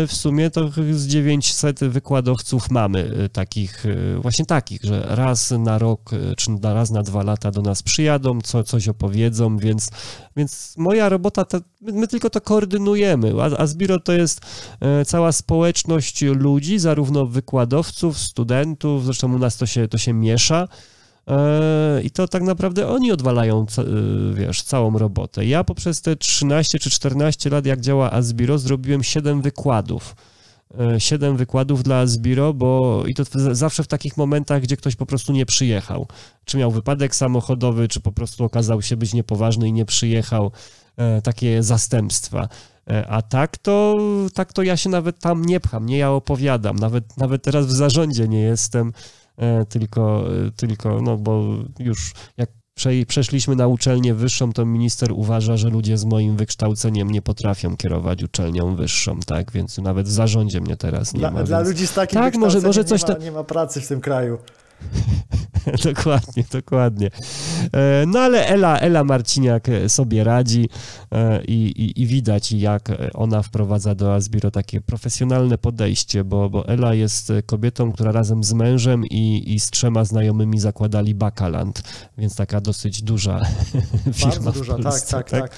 [0.07, 3.83] w sumie to z 900 wykładowców mamy takich,
[4.21, 8.63] właśnie takich, że raz na rok, czy raz na dwa lata do nas przyjadą, co,
[8.63, 9.91] coś opowiedzą, więc,
[10.35, 14.41] więc moja robota, to, my, tylko to koordynujemy, a, Zbiro to jest
[14.79, 20.67] e, cała społeczność ludzi, zarówno wykładowców, studentów, zresztą u nas to się, to się miesza,
[21.27, 25.45] E, I to tak naprawdę oni odwalają, y, wiesz, całą robotę.
[25.45, 30.15] Ja poprzez te 13 czy 14 lat, jak działa Asbiro, zrobiłem 7 wykładów.
[30.97, 35.33] 7 wykładów dla Asbiro, bo i to zawsze w takich momentach, gdzie ktoś po prostu
[35.33, 36.07] nie przyjechał.
[36.45, 40.51] Czy miał wypadek samochodowy, czy po prostu okazał się być niepoważny i nie przyjechał.
[40.97, 42.47] E, Takie zastępstwa.
[42.89, 43.97] E, A tak to,
[44.33, 46.75] tak to ja się nawet tam nie pcham, nie ja opowiadam.
[46.75, 48.93] Nawet, nawet teraz w zarządzie nie jestem
[49.37, 51.43] e, tylko, e, tylko, no bo
[51.79, 52.49] już jak
[53.07, 58.23] przeszliśmy na uczelnię wyższą, to minister uważa, że ludzie z moim wykształceniem nie potrafią kierować
[58.23, 59.51] uczelnią wyższą, tak?
[59.51, 61.43] Więc nawet w zarządzie mnie teraz nie Dla, ma.
[61.43, 61.69] dla więc...
[61.69, 63.87] ludzi z takim Tak, może- wykształceniem może coś nie, ma, ta- nie ma pracy w
[63.87, 64.37] tym kraju.
[65.93, 67.09] dokładnie, dokładnie.
[67.73, 70.69] E, No ale Ela, Ela Marciniak sobie radzi
[71.11, 76.67] e, i, i, i widać, jak ona wprowadza do Asbiro takie profesjonalne podejście, bo, bo
[76.67, 81.83] Ela jest kobietą, która razem z mężem i, i z trzema znajomymi zakładali Bakaland,
[82.17, 83.41] więc taka dosyć duża
[84.13, 85.51] firma Bardzo duża, tak, Polsce, tak, tak.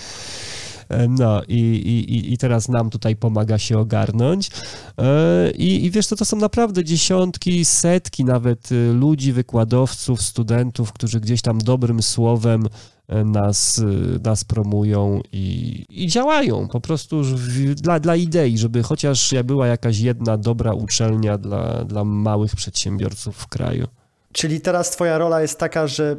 [0.90, 4.50] E, No i, i, i- teraz nam tutaj pomaga się ogarnąć.
[4.98, 10.94] E, I, I wiesz co, to są naprawdę dziesiątki, setki nawet y, ludzi, wykładowców, studentów,
[10.94, 12.68] którzy gdzieś tam dobrym słowem
[13.08, 18.84] e, nas, y, nas promują i, i działają po prostu w, dla, dla idei, żeby
[18.84, 23.88] chociaż była jakaś jedna dobra uczelnia dla, dla małych przedsiębiorców w kraju.
[24.34, 26.16] Czyli teraz twoja rola jest taka, że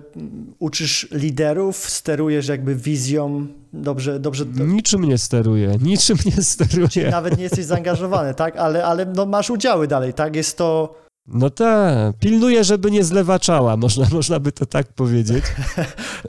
[0.59, 4.65] uczysz liderów, sterujesz jakby wizją, dobrze, dobrze, do...
[4.65, 7.11] Niczym nie steruje, niczym nie steruje.
[7.11, 8.57] nawet nie jesteś zaangażowany, tak?
[8.57, 10.37] Ale, ale no masz udziały dalej, tak?
[10.37, 10.95] Jest to...
[11.27, 15.45] No tak, pilnuję, żeby nie zlewaczała, można, można by to tak powiedzieć.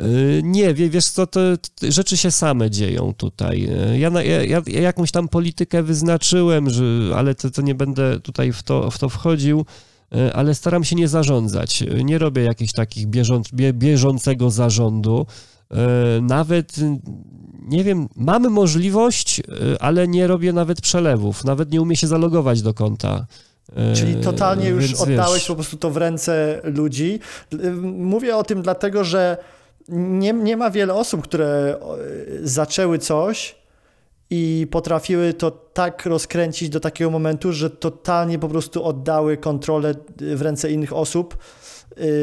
[0.02, 1.39] Y, Nie, wie- wiesz co, to,
[1.80, 3.69] to rzeczy się same dzieją tutaj.
[3.93, 6.84] Y, Ja, ja, ja ja jakąś tam politykę wyznaczyłem, że,
[7.15, 9.65] ale to, to nie będę tutaj w to, w to wchodził,
[10.34, 11.84] ale staram się nie zarządzać.
[12.04, 15.26] Nie robię jakichś takich bieżąc, bie, bieżącego zarządu.
[15.72, 16.76] Y, Nawet,
[17.62, 19.44] nie wiem, mamy możliwość, y,
[19.80, 23.26] ale nie robię nawet przelewów, nawet nie umiem się zalogować do konta.
[23.96, 27.20] Czyli totalnie już więc oddałeś wiesz, po prostu to w ręce ludzi.
[27.82, 29.38] Mówię o tym dlatego, że
[29.89, 31.78] nie, nie ma wiele osób, które
[32.44, 33.56] zaczęły coś
[34.30, 40.42] i potrafiły to tak rozkręcić do takiego momentu, że totalnie po prostu oddały kontrolę w
[40.42, 41.38] ręce innych osób.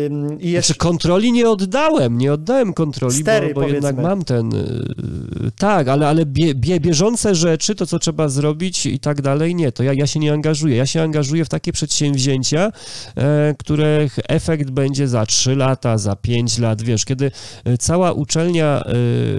[0.07, 4.25] Ym, I jeszcze Znaczy kontroli nie oddałem, nie oddałem kontroli, Stery, bo, bo jednak mam
[4.25, 4.55] ten...
[4.55, 9.55] y, Tak, ale, ale bie, bie, bieżące rzeczy, to co trzeba zrobić i tak dalej,
[9.55, 10.77] nie, to ja, ja się nie angażuję.
[10.77, 12.73] Ja się angażuję w takie przedsięwzięcia,
[13.17, 17.31] e, których efekt będzie za 3 lata, za 5 lat, wiesz, kiedy
[17.65, 18.85] e, cała uczelnia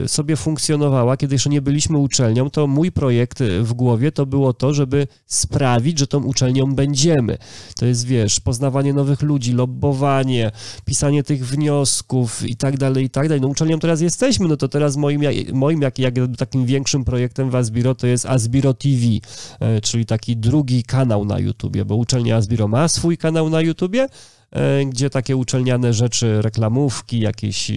[0.04, 4.26] e, sobie funkcjonowała, kiedy jeszcze nie byliśmy uczelnią, to mój projekt e, w głowie to
[4.26, 7.38] było to, żeby sprawić, że tą uczelnią będziemy.
[7.76, 10.23] To jest, wiesz, poznawanie nowych ludzi, lobbowanie,
[10.86, 13.42] pisanie tych wniosków i tak dalej, i tak dalej.
[13.42, 15.22] No uczelnią teraz jesteśmy, no to teraz moim,
[15.54, 19.06] moim jak, jak takim większym projektem w Asbiro to jest Asbiro TV,
[19.60, 24.08] e, czyli taki drugi kanał na YouTubie, bo uczelnia Asbiro ma swój kanał na YouTubie,
[24.86, 27.72] gdzie takie uczelniane rzeczy, reklamówki, jakieś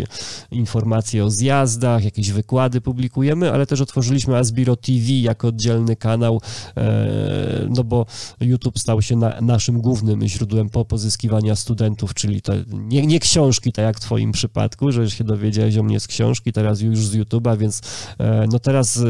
[0.51, 6.41] informacje o zjazdach, jakieś wykłady publikujemy, ale też otworzyliśmy Asbiro TV jako oddzielny kanał,
[6.77, 8.07] e, no bo
[8.41, 13.73] YouTube stał się na, naszym głównym źródłem po pozyskiwania studentów, czyli to nie, nie książki,
[13.73, 17.17] tak jak w twoim przypadku, że się dowiedziałeś o mnie z książki, teraz już z
[17.17, 17.81] YouTube'a, więc
[18.19, 19.03] e, no teraz e,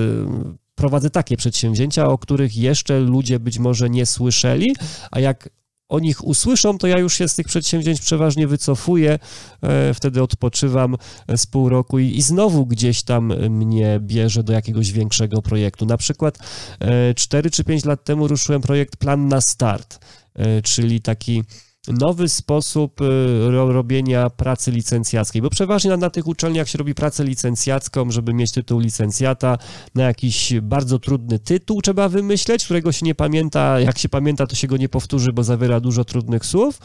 [0.74, 4.74] prowadzę takie przedsięwzięcia, o których jeszcze ludzie być może nie słyszeli,
[5.11, 5.48] a jak
[5.88, 9.18] o nich usłyszą, to ja już się z tych przedsięwzięć przeważnie wycofuję,
[9.62, 10.96] e, wtedy odpoczywam
[11.29, 15.87] e, z pół roku i, znowu gdzieś tam mnie bierze do jakiegoś większego projektu.
[15.87, 16.38] Na przykład
[16.81, 19.99] e, 4 czy 5 lat temu ruszyłem projekt Plan na Start,
[20.35, 21.42] e, czyli taki
[21.88, 23.01] nowy sposób
[23.46, 28.35] ro, robienia pracy licencjackiej, bo przeważnie na, na tych uczelniach się robi pracę licencjacką, żeby
[28.35, 29.59] mieć tytuł licencjata,
[29.94, 34.57] na jakiś bardzo trudny tytuł trzeba wymyśleć, którego się nie pamięta, jak się pamięta, to
[34.57, 36.79] się go nie powtórzy, bo zawiera dużo trudnych słów,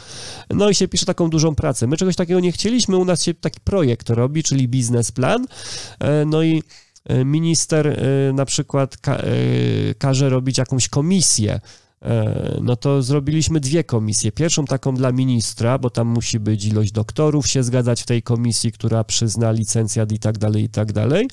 [0.50, 1.88] no i się pisze taką dużą pracę.
[1.88, 5.46] My czegoś takiego nie chcieliśmy, u nas się taki projekt robi, czyli biznesplan,
[6.00, 6.64] e, no i
[7.06, 9.22] e, minister e, na przykład ka-
[9.98, 11.60] każe robić jakąś komisję,
[12.62, 14.32] no to zrobiliśmy dwie komisje.
[14.32, 18.72] Pierwszą taką dla ministra, bo tam musi być ilość doktorów się zgadzać w tej komisji,
[18.72, 21.28] która przyzna licencjat i tak dalej, i tak dalej.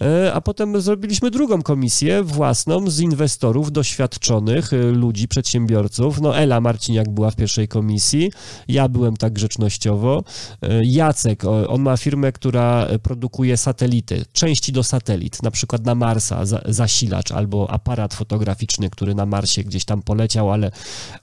[0.00, 6.20] E, A potem zrobiliśmy drugą komisję własną z inwestorów doświadczonych, e, ludzi, przedsiębiorców.
[6.20, 8.32] No Ela Marciniak była w pierwszej komisji,
[8.68, 10.24] ja byłem tak grzecznościowo.
[10.62, 15.94] E, Jacek, on ma firmę, która e, produkuje satelity, części do satelit, na przykład na
[15.94, 20.70] Marsa, za, zasilacz albo aparat fotograficzny, który na Marsie gdzieś tam poleciał, ale,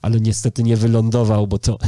[0.02, 1.78] ale niestety nie wylądował, bo to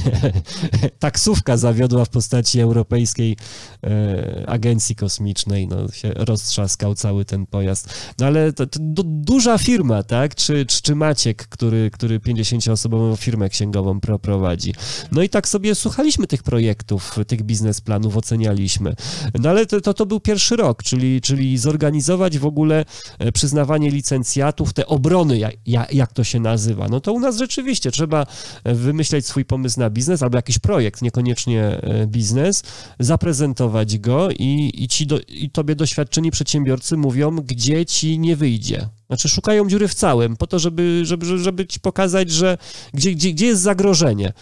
[1.06, 3.36] taksówka zawiodła w postaci Europejskiej
[3.84, 7.88] e, Agencji Kosmicznej, no się roztrzaskał cały ten pojazd.
[8.20, 10.34] No ale to, to du- duża firma, tak?
[10.34, 14.74] Czy, czy, czy Maciek, który, który 50-osobową firmę księgową pro, prowadzi.
[15.12, 18.94] No i tak sobie słuchaliśmy tych projektów, tych biznesplanów, ocenialiśmy.
[19.40, 22.84] No ale to, to, to był pierwszy rok, czyli, czyli zorganizować w ogóle
[23.18, 25.54] e, przyznawanie licencjatów, te obrony, jak,
[25.92, 26.88] jak to się nazywa.
[26.92, 28.26] No to u nas rzeczywiście trzeba
[28.64, 32.62] e, wymyśleć swój pomysł na biznes albo jakiś projekt, niekoniecznie e, biznes,
[32.98, 38.88] zaprezentować go i, i, ci do, i tobie doświadczeni przedsiębiorcy mówią, gdzie ci nie wyjdzie.
[39.06, 42.58] Znaczy szukają dziury w całym, po to, żeby, żeby, żeby ci pokazać, że
[42.94, 44.32] gdzie, gdzie, gdzie jest zagrożenie.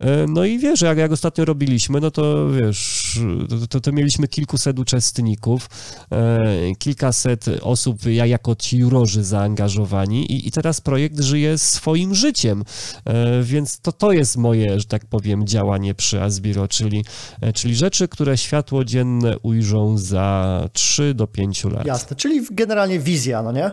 [0.00, 4.28] E, No i wiesz, jak, jak ostatnio robiliśmy, no to wiesz, to, to, to mieliśmy
[4.28, 5.70] kilkuset uczestników,
[6.12, 12.64] e, kilkaset osób ja, jako ci jurorzy zaangażowani i, i teraz projekt żyje swoim życiem,
[13.04, 17.04] e, więc to, to jest moje, że tak powiem, działanie przy Asbiro, czyli,
[17.40, 21.86] e, czyli rzeczy, które światło dzienne ujrzą za 3 do 5 lat.
[21.86, 23.70] Jasne, czyli generalnie wizja, no nie?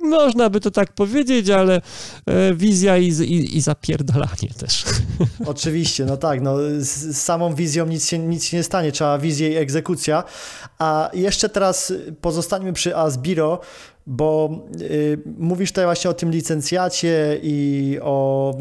[0.00, 1.80] Można by to tak powiedzieć, ale
[2.26, 4.84] e, wizja i, i, i zapierdalanie też.
[5.46, 9.52] Oczywiście, no tak, no z, samą wizją nic się, nic się nie stanie, trzeba wizję
[9.52, 10.24] i egzekucja.
[10.78, 13.60] A jeszcze teraz pozostańmy przy Asbiro,
[14.06, 18.54] bo y, mówisz tutaj właśnie o tym licencjacie i o,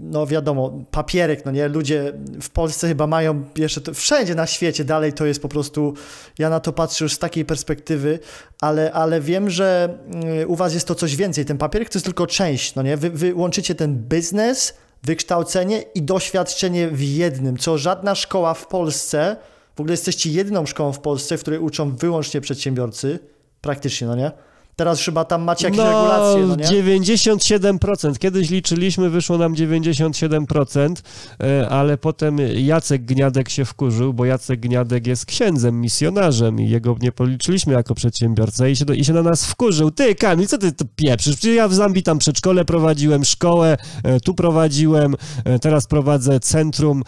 [0.00, 4.84] no wiadomo, papierek, no nie, ludzie w Polsce chyba mają jeszcze, to, wszędzie na świecie
[4.84, 5.94] dalej to jest po prostu,
[6.38, 8.18] ja na to patrzę już z takiej perspektywy,
[8.60, 9.98] ale, ale wiem, że
[10.42, 12.96] y, u was jest to coś więcej, ten papierek to jest tylko część, no nie,
[12.96, 19.36] wy, wy łączycie ten biznes, wykształcenie i doświadczenie w jednym, co żadna szkoła w Polsce,
[19.76, 23.18] w ogóle jesteście jedyną szkołą w Polsce, w której uczą wyłącznie przedsiębiorcy,
[23.60, 24.49] praktycznie, no nie?
[24.76, 26.64] Teraz chyba tam macie jakieś regulacje, no nie?
[26.64, 28.18] 97%.
[28.18, 30.94] Kiedyś liczyliśmy, wyszło nam 97%,
[31.42, 36.96] e, ale potem Jacek Gniadek się wkurzył, bo Jacek Gniadek jest księdzem, misjonarzem i jego
[37.00, 39.90] nie policzyliśmy jako przedsiębiorcę i się, i się na nas wkurzył.
[39.90, 41.36] Ty, Kamil, co ty to pieprzysz?
[41.36, 47.02] Przecież ja w Zambii tam przedszkole prowadziłem, szkołę, e, tu prowadziłem, e, teraz prowadzę centrum,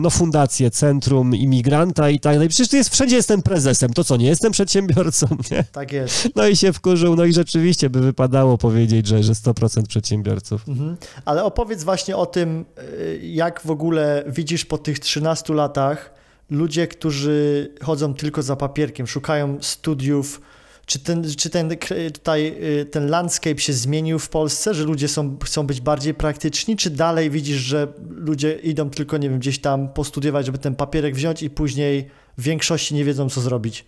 [0.00, 2.48] no fundację, centrum imigranta i tak dalej.
[2.48, 5.64] Przecież ty jest, wszędzie jestem prezesem, to co, nie jestem przedsiębiorcą, nie?
[5.72, 6.28] Tak jest.
[6.36, 10.68] No i się wkurzył, no i rzeczywiście by wypadało powiedzieć, że, że 100% przedsiębiorców.
[10.68, 10.96] Mhm.
[11.24, 16.14] Ale opowiedz właśnie o tym, y, jak w ogóle widzisz po tych 13 latach
[16.50, 20.40] ludzie, którzy chodzą tylko za papierkiem, szukają studiów.
[20.86, 21.70] Czy ten, czy ten
[22.12, 26.76] tutaj y, ten landscape się zmienił w Polsce, że ludzie są, chcą być bardziej praktyczni,
[26.76, 31.14] czy dalej widzisz, że ludzie idą tylko, nie wiem, gdzieś tam postudiować, żeby ten papierek
[31.14, 33.84] wziąć i później w większości nie wiedzą, co zrobić?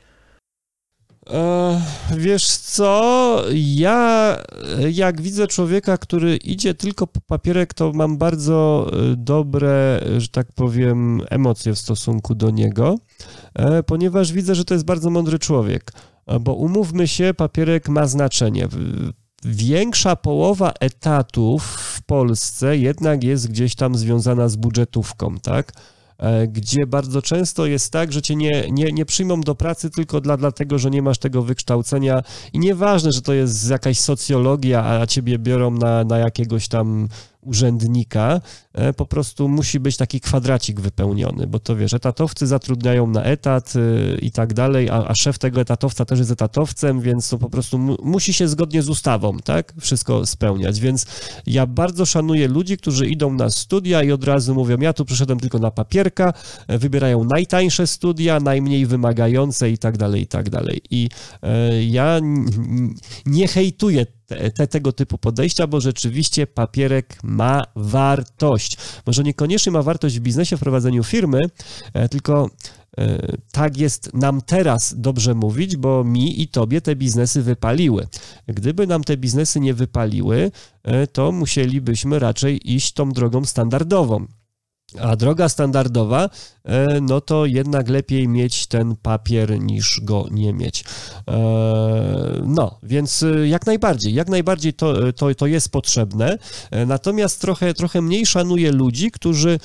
[1.30, 1.80] E,
[2.16, 4.36] wiesz co, ja
[4.92, 10.52] jak widzę człowieka, który idzie tylko po papierek, to mam bardzo e, dobre, że tak
[10.52, 12.98] powiem, emocje w stosunku do niego,
[13.54, 15.92] e, ponieważ widzę, że to jest bardzo mądry człowiek,
[16.40, 18.68] bo umówmy się, papierek ma znaczenie.
[19.44, 25.72] Większa połowa etatów w Polsce jednak jest gdzieś tam związana z budżetówką, tak?
[26.18, 30.20] E, gdzie bardzo często jest tak, że cię nie, nie, nie przyjmą do pracy tylko
[30.20, 32.22] dla, dlatego, że nie masz tego wykształcenia.
[32.52, 37.08] I nieważne, że to jest jakaś socjologia, a ciebie biorą na, na jakiegoś tam
[37.46, 38.40] urzędnika,
[38.72, 43.76] e, po prostu musi być taki kwadracik wypełniony, bo to wiesz, etatowcy zatrudniają na etat
[43.76, 47.50] y, i tak dalej, a, a szef tego etatowca też jest etatowcem, więc to po
[47.50, 51.06] prostu mu, musi się zgodnie z ustawą, tak, wszystko spełniać, więc
[51.46, 55.40] ja bardzo szanuję ludzi, którzy idą na studia i od razu mówią, ja tu przyszedłem
[55.40, 56.32] tylko na papierka,
[56.68, 60.80] e, wybierają najtańsze studia, najmniej wymagające i tak dalej, i tak dalej.
[60.90, 61.08] I
[61.42, 62.20] e, ja
[63.26, 68.76] nie hejtuję te, te, tego typu podejścia, bo rzeczywiście papierek ma wartość.
[69.06, 71.42] Może niekoniecznie ma wartość w biznesie, w prowadzeniu firmy,
[71.94, 72.50] e, tylko
[72.98, 73.18] e,
[73.52, 78.06] tak jest nam teraz dobrze mówić, bo mi i tobie te biznesy wypaliły.
[78.46, 80.50] Gdyby nam te biznesy nie wypaliły,
[80.82, 84.26] e, to musielibyśmy raczej iść tą drogą standardową.
[85.00, 86.30] A droga standardowa,
[86.64, 90.84] e, no to jednak lepiej mieć ten papier niż go nie mieć.
[91.28, 91.36] E,
[92.46, 96.38] No, więc e, jak najbardziej, jak najbardziej to, to, to jest potrzebne.
[96.86, 99.60] Natomiast trochę, trochę mniej szanuję ludzi, którzy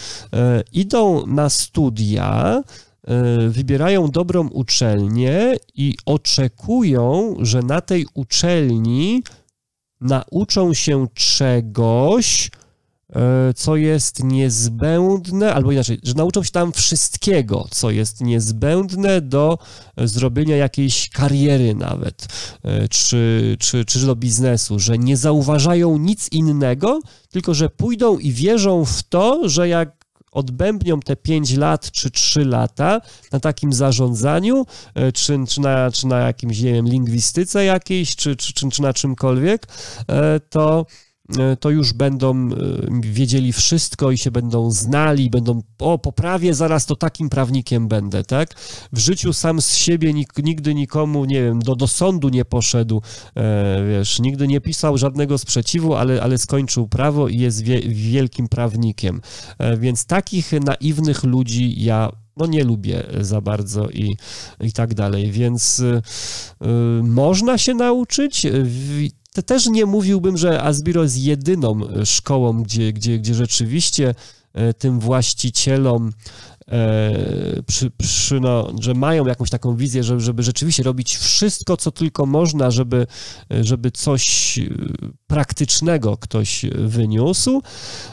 [0.72, 2.62] idą na studia,
[3.50, 9.24] wybierają dobrą uczelnię i oczekują, że na tej uczelni
[10.02, 12.50] nauczą się czegoś,
[13.56, 19.58] co jest niezbędne, albo inaczej, że nauczą się tam wszystkiego, co jest niezbędne do
[19.98, 22.28] zrobienia jakiejś kariery nawet,
[22.64, 27.00] e, czy, czy, czy do biznesu, że nie zauważają nic innego,
[27.30, 30.02] tylko że pójdą i wierzą w to, że jak
[30.32, 33.02] odbębnią te 5 lat czy 3 lata
[33.32, 38.36] na takim zarządzaniu, e, czy, czy, na, czy na jakimś, nie wiem, lingwistyce jakiejś, czy,
[38.36, 39.68] czy, czy, czy na czymkolwiek,
[40.08, 41.11] e, to, e,
[41.60, 42.56] to już będą e,
[43.02, 48.54] wiedzieli wszystko i się będą znali, będą, o, poprawię, zaraz to takim prawnikiem będę, tak?
[48.94, 50.14] W życiu sam z siebie
[50.44, 53.02] nigdy nikomu, nie wiem, do, do sądu nie poszedł,
[53.36, 58.48] e, wiesz, nigdy nie pisał żadnego sprzeciwu, ale, ale skończył prawo i jest wie, wielkim
[58.48, 59.22] prawnikiem.
[59.58, 64.16] E, więc takich naiwnych ludzi ja no nie lubię za bardzo i,
[64.62, 66.02] i tak dalej, więc y,
[67.04, 68.46] można się nauczyć.
[69.34, 74.16] Te- Też nie mówiłbym, że Asbiro jest jedyną szkołą, gdzie, gdzie, gdzie rzeczywiście
[74.54, 76.51] e, tym właścicielom e,
[77.68, 82.26] przy, przy, no, że mają jakąś taką wizję, żeby, żeby rzeczywiście robić wszystko, co tylko
[82.26, 83.08] można, żeby,
[83.62, 84.62] żeby coś e,
[85.28, 87.62] praktycznego ktoś wyniósł.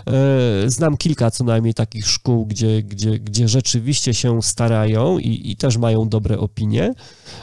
[0.06, 5.56] E, Znam kilka co najmniej takich szkół, gdzie, gdzie, gdzie rzeczywiście się starają i, i
[5.56, 6.94] też mają dobre opinie.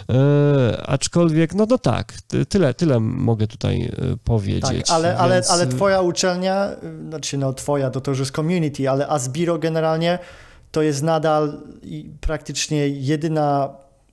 [0.09, 3.91] E, aczkolwiek, no to tak, ty- tyle, tyle mogę tutaj e,
[4.23, 4.87] powiedzieć.
[4.87, 6.69] Tak, ale, ale, Więc, ale twoja uczelnia,
[7.09, 10.19] znaczy no twoja, to to już jest community, ale Asbiro generalnie
[10.75, 11.61] to jest nadal
[12.21, 13.69] praktycznie jedyna,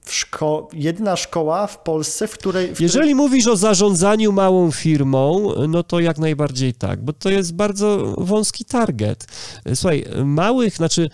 [0.06, 2.66] szko- jedyna szkoła w Polsce, w której...
[2.66, 2.86] W której...
[2.86, 8.14] Jeżeli mówisz o zarządzaniu małą firmą, no to jak najbardziej tak, bo to jest bardzo
[8.18, 9.26] wąski target.
[9.74, 11.10] Słuchaj, małych, znaczy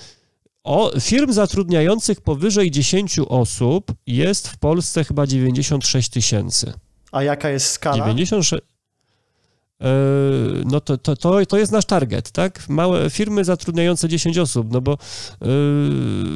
[0.65, 6.73] o, firm zatrudniających powyżej 10 osób jest w Polsce chyba 96 tysięcy.
[7.13, 7.97] A jaka jest skala?
[7.97, 8.63] 96.
[9.83, 9.89] E,
[10.65, 12.69] No to, to, to, to jest nasz target, tak?
[12.69, 15.47] Małe firmy zatrudniające 10 osób, no bo e,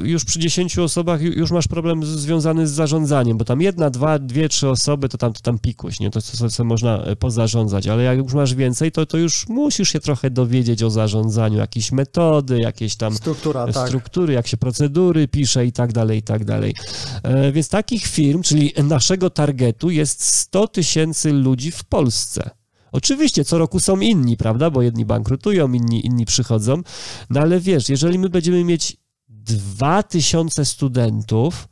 [0.09, 4.19] już przy 10 osobach ju- już masz problem związany z zarządzaniem, bo tam jedna, dwa,
[4.19, 6.11] dwie, trzy osoby, to tam, to tam pikuś, nie?
[6.11, 10.01] To co, można e, pozarządzać, ale jak już masz więcej, to, to już musisz się
[10.01, 13.89] trochę dowiedzieć o zarządzaniu, jakieś metody, jakieś tam Struktura, tak.
[13.89, 16.75] struktury, jak się procedury pisze i tak dalej, i tak dalej.
[17.23, 22.51] E, Więc takich firm, czyli naszego targetu jest 100 tysięcy ludzi w Polsce.
[22.93, 26.83] Oczywiście co roku są inni, prawda, bo jedni bankrutują, inni, inni przychodzą,
[27.31, 28.97] no ale wiesz, jeżeli my będziemy mieć
[29.29, 31.69] 2000 studentów,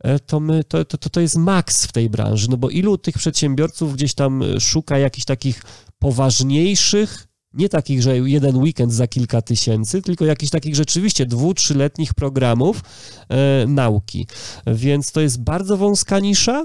[0.00, 3.18] e, to, my, to, to, to- jest maks w tej branży, no bo ilu tych
[3.18, 5.62] przedsiębiorców gdzieś tam e, szuka jakichś takich
[5.98, 12.14] poważniejszych, nie takich, że jeden weekend za kilka tysięcy, tylko jakichś takich rzeczywiście dwu, trzyletnich
[12.14, 12.80] programów
[13.28, 14.26] e, nauki.
[14.66, 16.64] Więc to jest bardzo wąska nisza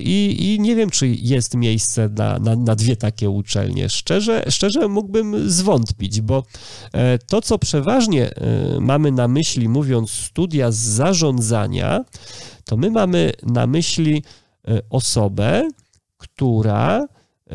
[0.00, 3.88] i, i nie wiem, czy jest miejsce na, na, na dwie takie uczelnie.
[3.88, 6.42] Szczerze, szczerze mógłbym zwątpić, bo
[6.92, 12.04] e, to, co przeważnie e, mamy na myśli, mówiąc studia z zarządzania,
[12.64, 14.22] to my mamy na myśli
[14.68, 15.68] e, osobę,
[16.18, 17.06] która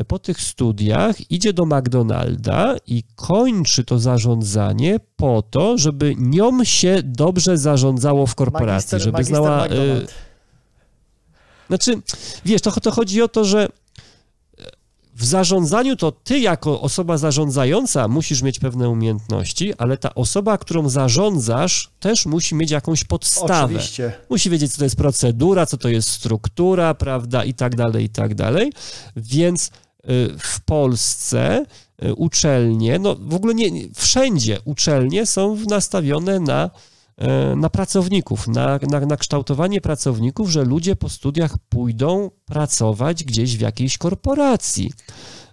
[0.08, 7.00] po tych studiach idzie do McDonalda i kończy to zarządzanie po to, żeby nią się
[7.04, 9.66] dobrze zarządzało w korporacji, Magister- żeby magister znała.
[9.66, 10.14] e, McDonald.
[11.68, 12.02] Znaczy,
[12.44, 13.68] wiesz, to, to chodzi o to, że
[15.18, 20.88] w zarządzaniu to ty jako osoba zarządzająca musisz mieć pewne umiejętności, ale ta osoba, którą
[20.88, 23.74] zarządzasz, też musi mieć jakąś podstawę.
[23.74, 24.12] Oczywiście.
[24.30, 28.08] Musi wiedzieć, co to jest procedura, co to jest struktura, prawda, i tak dalej, i
[28.08, 28.72] tak dalej.
[29.16, 29.70] Więc y,
[30.38, 31.64] w Polsce
[32.04, 36.70] y, uczelnie, no w ogóle nie, wszędzie uczelnie są nastawione na,
[37.56, 43.60] na pracowników, na, na, na kształtowanie pracowników, że ludzie po studiach pójdą pracować gdzieś w
[43.60, 44.92] jakiejś korporacji.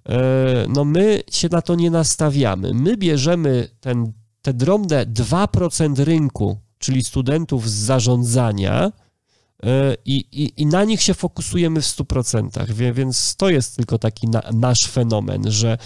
[0.09, 2.73] E, No my się na to nie nastawiamy.
[2.73, 4.11] My bierzemy ten,
[4.41, 8.91] te drobne 2% rynku, czyli studentów z zarządzania
[9.63, 12.71] e, i, i, i na nich się fokusujemy w 100%.
[12.73, 15.77] Wie- Więc to jest tylko taki na, nasz fenomen, że,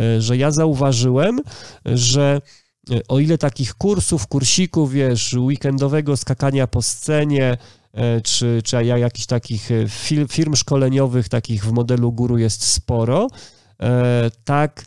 [0.00, 1.40] e, że ja zauważyłem,
[1.84, 2.67] że e,
[3.08, 7.58] o ile takich kursów, kursików, wiesz, weekendowego skakania po scenie,
[7.92, 12.64] e, czy, czy ja- jakichś takich e, fir- firm szkoleniowych, takich w modelu guru jest
[12.64, 13.26] sporo,
[13.82, 14.84] e, tak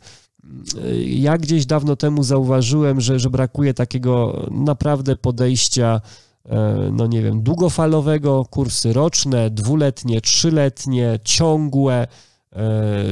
[1.06, 6.00] ja gdzieś dawno temu zauważyłem, że, że brakuje takiego naprawdę podejścia,
[6.92, 12.06] no nie wiem, długofalowego, kursy roczne, dwuletnie, trzyletnie, ciągłe,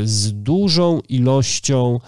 [0.05, 2.01] z dużą ilością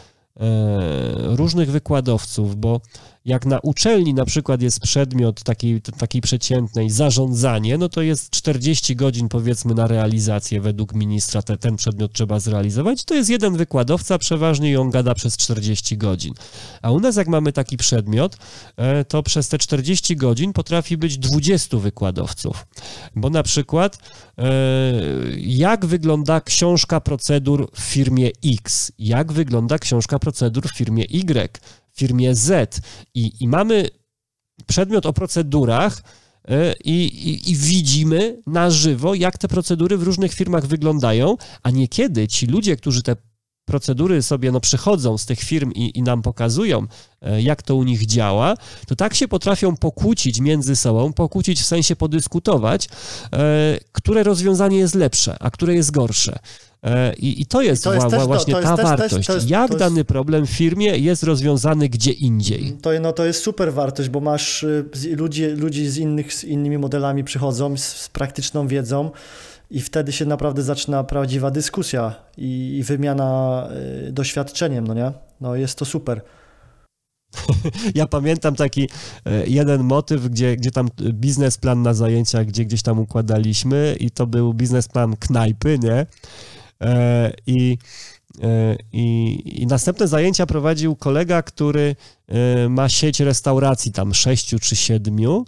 [1.36, 2.80] różnych wykładowców, bo
[3.24, 8.96] jak na uczelni na przykład jest przedmiot takiej, takiej przeciętnej zarządzanie, no to jest 40
[8.96, 13.04] godzin powiedzmy na realizację według ministra, te, ten przedmiot trzeba zrealizować.
[13.04, 16.34] To jest jeden wykładowca przeważnie i on gada przez 40 godzin.
[16.82, 18.36] A u nas jak mamy taki przedmiot,
[18.76, 22.66] e, to przez te 40 godzin potrafi być 20 wykładowców.
[23.16, 23.98] Bo na przykład
[24.38, 24.52] e,
[25.36, 31.60] jak wygląda książka procedur w firmie X, jak wygląda książka procedur w firmie Y,
[31.92, 32.80] w firmie Z.
[33.14, 33.88] I, i mamy
[34.66, 36.02] przedmiot o procedurach
[36.48, 41.70] e, i, i, i widzimy na żywo, jak te procedury w różnych firmach wyglądają, a
[41.70, 43.16] niekiedy ci ludzie, którzy te
[43.76, 46.86] procedury sobie no, przychodzą z tych firm i, i nam pokazują,
[47.22, 48.54] e, jak to u nich działa,
[48.86, 52.88] to tak się potrafią pokłócić między sobą, pokłócić w sensie podyskutować,
[53.32, 56.38] e, które rozwiązanie jest lepsze, a które jest gorsze.
[56.82, 58.86] E, I, I to jest, to jest wa- też to- właśnie to jest ta też-
[58.86, 59.28] wartość.
[59.28, 62.76] jest- jak dany problem w firmie jest rozwiązany gdzie indziej.
[62.82, 64.84] To, no, to jest super wartość, bo masz y,
[65.16, 69.10] ludzi, ludzi z, innych, z innymi modelami przychodzą, z, z praktyczną wiedzą
[69.72, 73.68] i wtedy się naprawdę zaczyna prawdziwa dyskusja i, i wymiana
[74.08, 75.12] y, doświadczeniem, no nie?
[75.40, 76.20] No jest to super.
[77.94, 78.88] Ja pamiętam taki
[79.24, 84.26] e, jeden motyw, gdzie, gdzie tam biznesplan na zajęciach, gdzie gdzieś tam układaliśmy i to
[84.26, 86.06] był biznesplan knajpy, nie?
[86.82, 87.78] E, I,
[88.42, 91.96] e, i, I następne zajęcia prowadził kolega, który
[92.68, 95.44] ma sieć restauracji, tam sześciu czy siedmiu.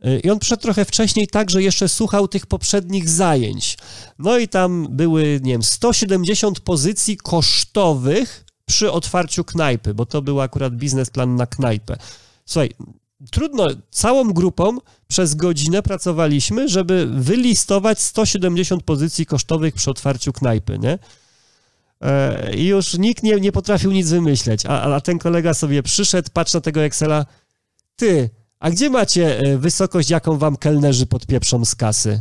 [0.00, 3.78] E, I on przyszedł trochę wcześniej, tak, że jeszcze słuchał tych poprzednich zajęć.
[4.18, 10.40] No i tam były, nie wiem, 170 pozycji kosztowych przy otwarciu knajpy, bo to był
[10.40, 11.96] akurat biznesplan na knajpę.
[12.46, 12.70] Słuchaj,
[13.30, 14.78] trudno, całą grupą
[15.08, 20.98] przez godzinę pracowaliśmy, żeby wylistować 170 pozycji kosztowych przy otwarciu knajpy, nie?
[22.00, 26.28] E, I już nikt nie, nie potrafił nic wymyśleć, a, a ten kolega sobie przyszedł,
[26.32, 27.26] patrz na tego Excela,
[27.96, 28.30] ty,
[28.60, 32.20] a gdzie macie e, wysokość, jaką wam kelnerzy podpieprzą z kasy?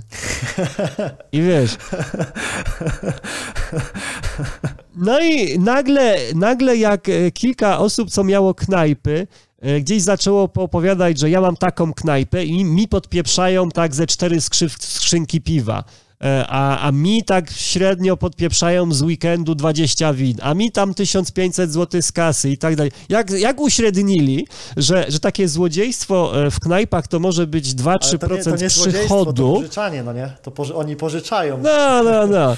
[1.32, 1.78] I wiesz...
[4.96, 9.28] No i nagle, nagle jak e, kilka osób, co miało knajpy,
[9.62, 14.42] e, gdzieś zaczęło poopowiadać, że ja mam taką knajpę i mi podpieprzają tak ze cztery
[14.42, 15.84] skrzynki piwa.
[16.26, 21.72] E, A, a mi tak średnio podpieprzają z weekendu 20 win, a mi tam 1500
[21.72, 22.92] zł z kasy i tak dalej.
[23.10, 24.48] Jak, jak uśrednili,
[24.78, 28.62] że, że takie złodziejstwo e, w knajpach to może być Ale to nie, to 2-3%
[28.62, 30.32] nie złodziejstwo, to przychodu, pożyczanie, no nie?
[30.42, 31.58] To poży, oni pożyczają.
[31.58, 32.56] no, no, no.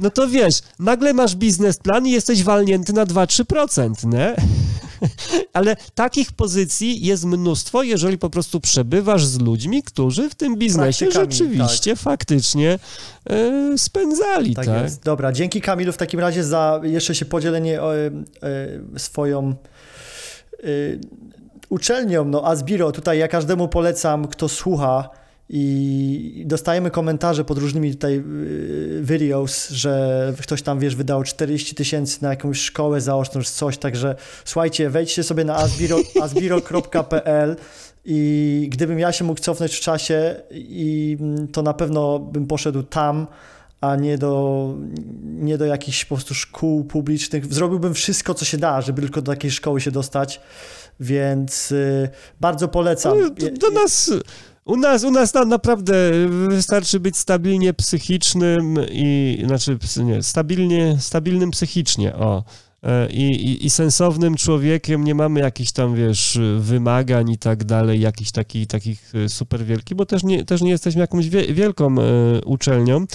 [0.00, 4.36] No to wiesz, nagle masz biznesplan i jesteś walnięty na 2-3%, nie?
[5.52, 11.10] Ale takich pozycji jest mnóstwo, jeżeli po prostu przebywasz z ludźmi, którzy w tym biznesie
[11.10, 12.78] rzeczywiście, faktycznie
[13.30, 14.66] e, spędzali, tak?
[14.66, 15.02] Tak, jest.
[15.02, 19.54] Dobra, dzięki Kamilu w takim razie za jeszcze się podzielenie e, e, swoją
[21.68, 25.19] uczelnią, no Asbiro, tutaj ja każdemu polecam, kto słucha
[25.52, 32.22] i dostajemy komentarze pod różnymi tutaj y, videos, że ktoś tam, wiesz, wydał 40 tysięcy
[32.22, 37.56] na jakąś szkołę zaoczną, czy coś, także słuchajcie, wejdźcie sobie na asbiro, asbiro.pl
[38.04, 42.82] i gdybym ja się mógł cofnąć w czasie, i mm, to na pewno bym poszedł
[42.82, 43.26] tam,
[43.80, 44.74] a nie do,
[45.24, 47.54] nie do jakichś po prostu szkół publicznych.
[47.54, 50.40] Zrobiłbym wszystko, co się da, żeby tylko do takiej szkoły się dostać,
[51.00, 52.08] więc y,
[52.40, 53.20] bardzo polecam.
[53.20, 54.10] No, do nas...
[54.64, 55.94] U nas, u nas na, naprawdę
[56.48, 62.44] wystarczy być stabilnie psychicznym i znaczy nie, stabilnie, stabilnym psychicznie, o.
[62.82, 68.00] E, I, i, I sensownym człowiekiem, nie mamy jakichś tam, wiesz, wymagań i tak dalej,
[68.00, 71.96] jakichś taki, takich e, super wielkich, bo też nie, też nie jesteśmy jakąś wie, wielką
[71.98, 72.04] e,
[72.44, 73.06] uczelnią,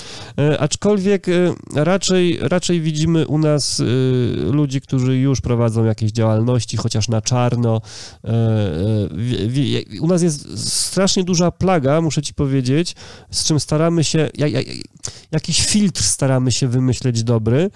[0.59, 1.28] aczkolwiek
[1.76, 3.82] raczej, raczej widzimy u nas
[4.51, 7.82] ludzi, którzy już prowadzą jakieś działalności, chociaż na czarno.
[10.01, 12.95] U nas jest strasznie duża plaga, muszę ci powiedzieć,
[13.32, 14.59] z czym staramy się, ja, ja,
[15.32, 17.70] jakiś filtr staramy się wymyśleć dobry,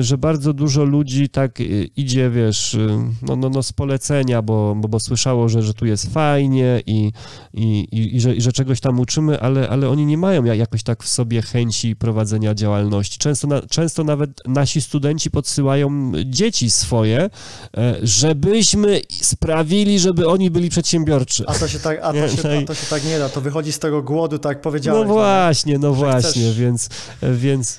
[0.00, 1.64] że bardzo dużo ludzi tak e,
[1.96, 2.78] idzie, wiesz, e,
[3.22, 7.12] no, no, no z polecenia, bo, bo, bo słyszało, że, że tu jest fajnie i,
[7.54, 10.54] i, i, i, że, i że czegoś tam uczymy, ale, ale oni nie mają ja-
[10.54, 13.18] jakoś tak w sobie chęci prowadzenia działalności.
[13.18, 17.30] Często, na, często nawet nasi studenci podsyłają dzieci swoje,
[17.76, 21.44] e, żebyśmy sprawili, żeby oni byli przedsiębiorczy.
[21.46, 23.28] A to się tak, a Nie, to się, no a to się tak nie da,
[23.28, 25.06] to wychodzi z tego głodu, tak jak powiedziałeś.
[25.08, 26.88] No właśnie, no właśnie, chcesz- więc,
[27.34, 27.78] więc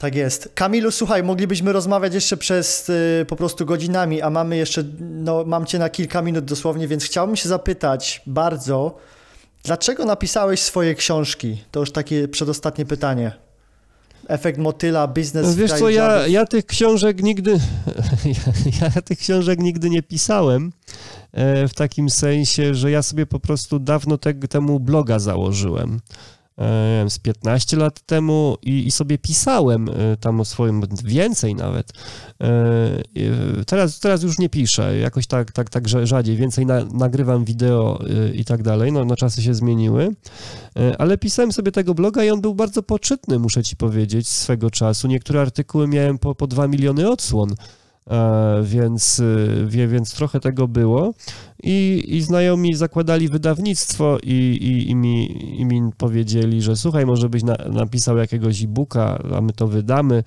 [0.00, 0.50] Tak jest.
[0.54, 5.66] Kamilu, słuchaj, moglibyśmy rozmawiać jeszcze przez y, po prostu godzinami, a mamy jeszcze, no mam
[5.66, 8.96] cię na kilka minut dosłownie, więc chciałbym się zapytać bardzo,
[9.64, 11.64] dlaczego napisałeś swoje książki?
[11.70, 13.32] To już takie przedostatnie pytanie.
[14.28, 17.52] Efekt motyla, biznes No wiesz co, ja, ja tych książek nigdy,
[18.80, 20.72] ja, ja tych książek nigdy nie pisałem,
[21.32, 26.00] e, w takim sensie, że ja sobie po prostu dawno te, temu bloga założyłem.
[26.60, 31.92] E, z 15 lat temu i, i sobie pisałem e, tam o swoim, więcej nawet.
[32.42, 32.50] E,
[33.66, 37.98] Teraz, teraz już nie piszę, jakoś tak, tak, tak rza- rzadziej, więcej na, nagrywam wideo
[38.34, 40.08] i tak dalej, no, no czasy się zmieniły,
[40.98, 45.08] ale pisałem sobie tego bloga i on był bardzo poczytny, muszę ci powiedzieć, swego czasu.
[45.08, 47.54] Niektóre artykuły miałem po, po 2 miliony odsłon,
[48.62, 51.14] więc, e, wie, więc trochę tego było.
[51.62, 57.28] I, i znajomi zakładali wydawnictwo i, i, i, mi, i mi powiedzieli, że słuchaj, może
[57.28, 60.24] byś na, napisał jakiegoś e-booka, a my to wydamy.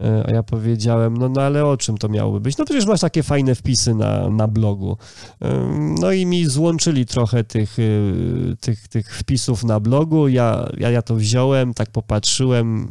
[0.00, 2.58] E, A ja powiedziałem, no, no ale o czym to miałoby być?
[2.58, 4.96] No przecież masz takie fajne wpisy na, na blogu.
[5.44, 10.28] Ym, No i mi złączyli trochę tych, y, tych, tych wpisów na blogu.
[10.28, 12.88] Ja, ja, ja to wziąłem, tak popatrzyłem.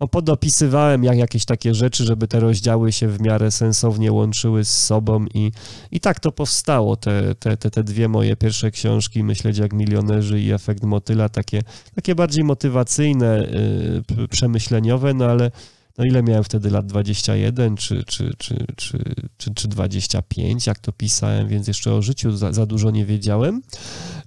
[0.00, 4.84] No, podopisywałem jak jakieś takie rzeczy, żeby te rozdziały się w miarę sensownie łączyły z
[4.84, 5.52] sobą i,
[5.90, 10.40] i tak to powstało, te, te, te, te dwie moje pierwsze książki, Myśleć jak milionerzy
[10.40, 11.62] i Efekt Motyla, takie,
[11.94, 15.50] takie bardziej motywacyjne, y, p- przemyśleniowe, no ale
[15.98, 18.98] no ile miałem wtedy lat 21 czy, czy, czy, czy,
[19.38, 23.62] czy, czy 25, jak to pisałem, więc jeszcze o życiu za, za dużo nie wiedziałem.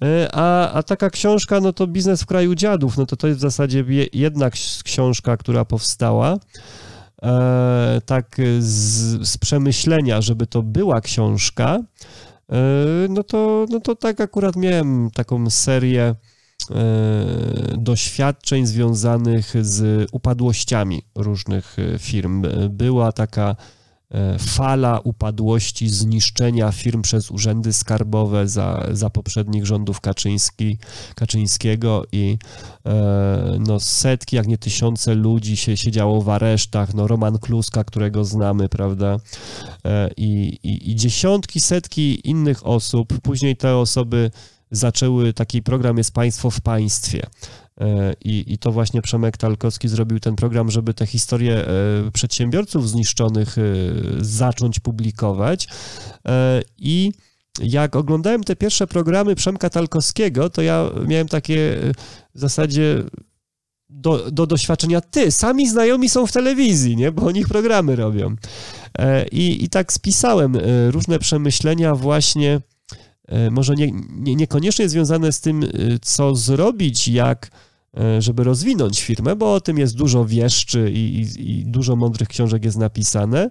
[0.03, 3.39] E, A, a taka książka, no to Biznes w kraju dziadów, no to to jest
[3.39, 6.37] w zasadzie je- jedna ks- książka, która powstała.
[7.23, 11.79] E, tak z, z przemyślenia, żeby to była książka,
[12.51, 12.55] e,
[13.09, 16.15] no to, no to tak akurat miałem taką serię
[17.77, 22.45] doświadczeń związanych z upadłościami różnych e, firm.
[22.45, 23.55] E, Była taka
[24.11, 30.77] e, fala upadłości, zniszczenia firm przez urzędy skarbowe za, za poprzednich rządów Kaczyński,
[31.15, 32.37] Kaczyńskiego i
[32.85, 36.93] e, no, setki, jak nie tysiące ludzi się siedziało w aresztach.
[36.93, 39.17] No, Roman Kluska, którego znamy, prawda?
[39.85, 43.21] E, i, i, I dziesiątki, setki innych osób.
[43.21, 44.31] Później te osoby
[44.71, 47.27] zaczęły, taki program jest Państwo w Państwie.
[47.81, 52.89] E, I, I to właśnie Przemek Talkowski zrobił ten program, żeby te historie e, przedsiębiorców
[52.89, 53.61] zniszczonych e,
[54.19, 55.67] zacząć publikować.
[56.77, 57.11] I
[57.63, 61.77] jak oglądałem te pierwsze programy Przemka Talkowskiego, to ja miałem takie
[62.35, 63.03] w zasadzie
[63.89, 67.11] do, do doświadczenia, ty, sami znajomi są w telewizji, nie?
[67.11, 68.35] Bo o nich programy robią.
[69.31, 70.57] I, i tak spisałem
[70.89, 72.61] różne przemyślenia właśnie,
[73.51, 75.67] może nie, nie, niekoniecznie związane z tym, e,
[76.01, 77.51] co zrobić, jak
[77.97, 82.27] e, żeby rozwinąć firmę, bo o tym jest dużo wieszczy i, i, i dużo mądrych
[82.27, 83.49] książek jest napisane,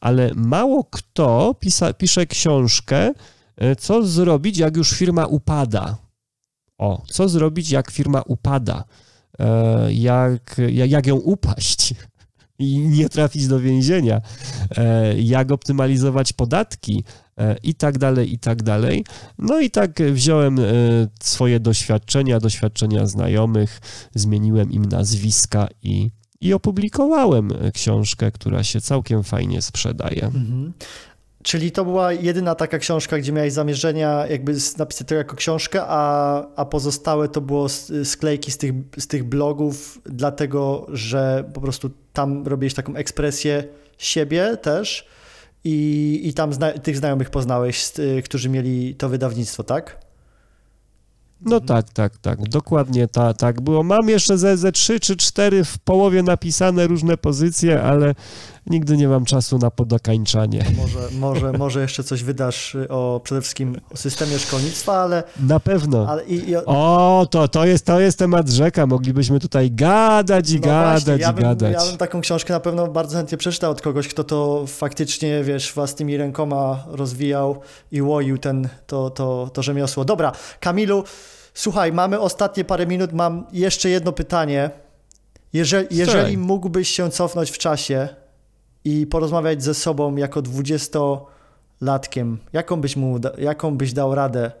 [0.00, 3.12] ale mało kto pisa, pisze książkę,
[3.56, 5.96] e, co zrobić, jak już firma upada.
[6.78, 8.84] O, co zrobić, jak firma upada?
[9.38, 11.94] E, Jak, jak, jak ją upaść
[12.58, 14.20] i nie trafić do więzienia?
[14.76, 17.04] E, Jak optymalizować podatki?
[17.38, 19.04] E, I tak dalej, i tak dalej.
[19.38, 20.62] No i tak wziąłem e,
[21.20, 23.80] swoje doświadczenia, doświadczenia znajomych,
[24.14, 26.10] zmieniłem im nazwiska i,
[26.40, 30.24] i opublikowałem książkę, która się całkiem fajnie sprzedaje.
[30.24, 30.72] Mhm.
[31.42, 36.46] Czyli to była jedyna taka książka, gdzie miałeś zamierzenia jakby napisać to jako książkę, a,
[36.56, 37.68] a pozostałe to było
[38.04, 43.64] sklejki z tych, z tych blogów, dlatego że po prostu tam robiłeś taką ekspresję
[43.98, 45.06] siebie też
[45.64, 49.98] i, i tam zna- tych znajomych poznałeś, y, którzy mieli to wydawnictwo, tak?
[51.40, 53.82] No tak, tak, tak, dokładnie ta, tak było.
[53.82, 58.14] Mam jeszcze ze, ze 3 czy 4 w połowie napisane różne pozycje, ale
[58.66, 60.64] nigdy nie mam czasu na podokańczanie.
[60.76, 65.60] Może, może, może jeszcze coś wydasz y, o przede wszystkim o systemie szkolnictwa, ale, Na
[65.60, 66.06] pewno.
[66.08, 68.86] ale i, i, O, to, to, jest, to jest temat rzeka.
[68.86, 71.72] Moglibyśmy tutaj gadać i No gadać właśnie, ja i bym, gadać.
[71.72, 75.72] Ja bym taką książkę na pewno bardzo chętnie przeczytał od kogoś, kto to faktycznie, wiesz,
[75.74, 77.60] własnymi rękoma rozwijał
[77.92, 80.04] i łoił ten, to, to, to rzemiosło.
[80.04, 81.04] Dobra, Kamilu,
[81.54, 84.70] słuchaj, mamy ostatnie parę minut, mam jeszcze jedno pytanie.
[85.52, 88.08] Jeżeli, jeżeli mógłbyś się cofnąć w czasie
[88.84, 94.52] i porozmawiać ze sobą jako dwudziestolatkiem, jaką byś, mu, jaką byś dał radę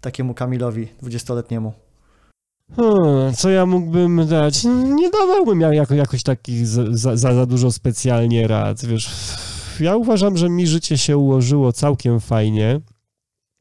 [0.00, 1.72] takiemu Kamilowi, dwudziestoletniemu?
[2.76, 4.64] Hmm, co ja mógłbym dać?
[4.94, 9.10] Nie dawałbym ja jako, jakoś takich za, za, za dużo specjalnie rad, wiesz.
[9.80, 12.80] Ja uważam, że mi życie się ułożyło całkiem fajnie.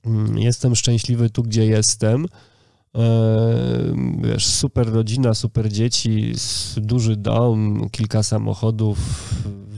[0.05, 2.26] Mm, Jestem szczęśliwy tu, gdzie jestem.
[4.22, 6.34] wiesz, super rodzina, super dzieci,
[6.78, 8.97] duży dom, kilka samochodów.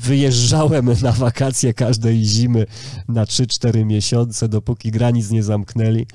[0.06, 2.66] Wyjeżdżałem na wakacje każdej zimy
[3.08, 6.06] na 3-4 miesiące, dopóki granic nie zamknęli.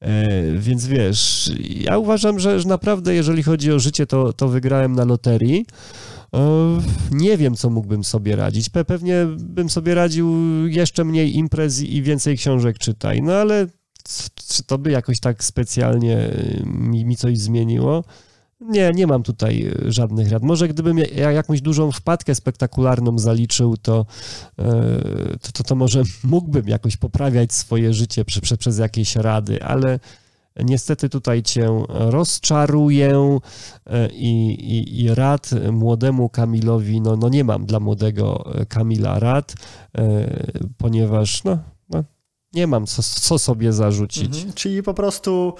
[0.00, 0.28] E,
[0.58, 5.66] Więc wiesz, ja uważam, że, naprawdę, jeżeli chodzi o życie, to, to wygrałem na loterii.
[6.34, 6.78] E,
[7.10, 8.70] Nie wiem, co mógłbym sobie radzić.
[8.70, 10.34] Pe- Pewnie bym sobie radził
[10.66, 13.22] jeszcze mniej imprez i więcej książek czytaj.
[13.22, 13.66] No ale
[14.48, 16.30] czy to by jakoś tak specjalnie
[16.64, 18.04] mi, mi coś zmieniło?
[18.60, 20.42] Nie, nie mam tutaj y, żadnych rad.
[20.42, 24.06] Może gdybym ja- jakąś dużą wpadkę spektakularną zaliczył, to,
[24.58, 24.64] e,
[25.42, 30.00] to, to, to może mógłbym jakoś poprawiać swoje życie prze, prze, przez jakieś rady, ale
[30.64, 33.38] niestety tutaj cię rozczaruję
[33.86, 39.54] e, i, i, i rad młodemu Kamilowi, no, no nie mam dla młodego Kamila rad,
[40.78, 41.58] ponieważ no,
[41.90, 42.04] no,
[42.52, 44.36] nie mam co, co sobie zarzucić.
[44.36, 44.52] Mhm.
[44.52, 45.54] Czyli po prostu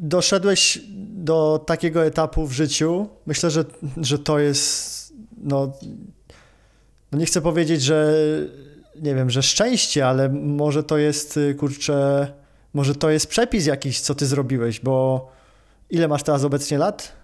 [0.00, 3.08] doszedłeś do takiego etapu w życiu.
[3.26, 3.64] Myślę, że,
[3.96, 5.12] że to jest.
[5.42, 5.72] No,
[7.12, 8.14] no nie chcę powiedzieć, że
[9.02, 12.26] nie wiem, że szczęście, ale może to jest kurczę.
[12.74, 15.28] Może to jest przepis jakiś, co ty zrobiłeś, bo
[15.90, 17.19] ile masz teraz obecnie lat?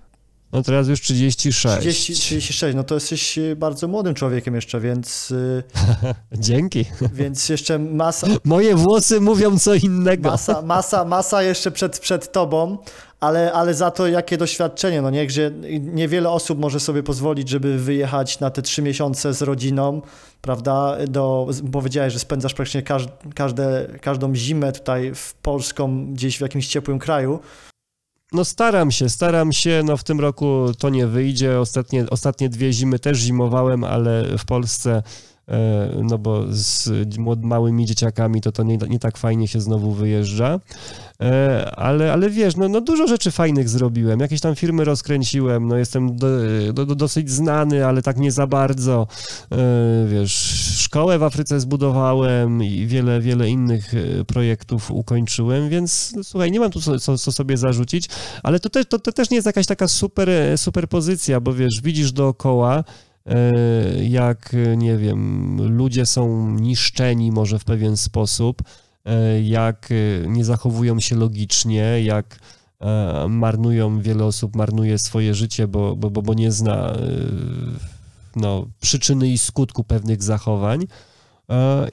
[0.53, 1.79] No teraz już 36.
[1.81, 5.63] 30, 36, no to jesteś y, bardzo młodym człowiekiem jeszcze, więc, y,
[6.33, 6.85] Dzięki.
[7.13, 10.31] więc jeszcze masa, Moje włosy mówią co innego.
[10.31, 12.79] Masa, masa, masa jeszcze przed, przed tobą,
[13.21, 17.79] ale, ale za to jakie doświadczenie, no nie, gdzie niewiele osób może sobie pozwolić, żeby
[17.79, 20.03] wyjechać na te trzy miesiące z rodziną,
[20.41, 26.41] prawda, do, powiedziałeś, że spędzasz praktycznie każ, każde, każdą zimę tutaj w Polską, gdzieś w
[26.41, 27.41] jakimś ciepłym kraju,
[28.33, 32.73] No staram się, staram się, no w tym roku to nie wyjdzie, ostatnie, ostatnie dwie
[32.73, 35.03] zimy też zimowałem, ale w Polsce,
[36.03, 36.91] no bo z
[37.43, 40.61] małymi dzieciakami to to nie, nie tak fajnie się znowu wyjeżdża,
[41.21, 45.77] E, ale, ale wiesz, no, no dużo rzeczy fajnych zrobiłem, jakieś tam firmy rozkręciłem, no
[45.77, 46.29] jestem do,
[46.73, 49.07] do, do dosyć znany, ale tak nie za bardzo,
[49.53, 50.33] E, wiesz,
[50.79, 56.61] szkołę w Afryce zbudowałem i wiele, wiele innych e, projektów ukończyłem, więc no, słuchaj, nie
[56.61, 58.09] mam tu co, co, co sobie zarzucić,
[58.43, 61.55] ale to też, to, to też nie jest jakaś taka super, e, super pozycja, bo
[61.55, 62.85] wiesz, widzisz dookoła, e,
[64.03, 68.63] jak, e, nie wiem, ludzie są niszczeni może w pewien sposób,
[69.05, 72.39] e, jak e, nie zachowują się logicznie, jak
[73.29, 76.97] marnują, wiele osób marnuje swoje życie, bo, bo, bo, nie zna
[78.37, 80.87] no, przyczyny i skutku pewnych zachowań.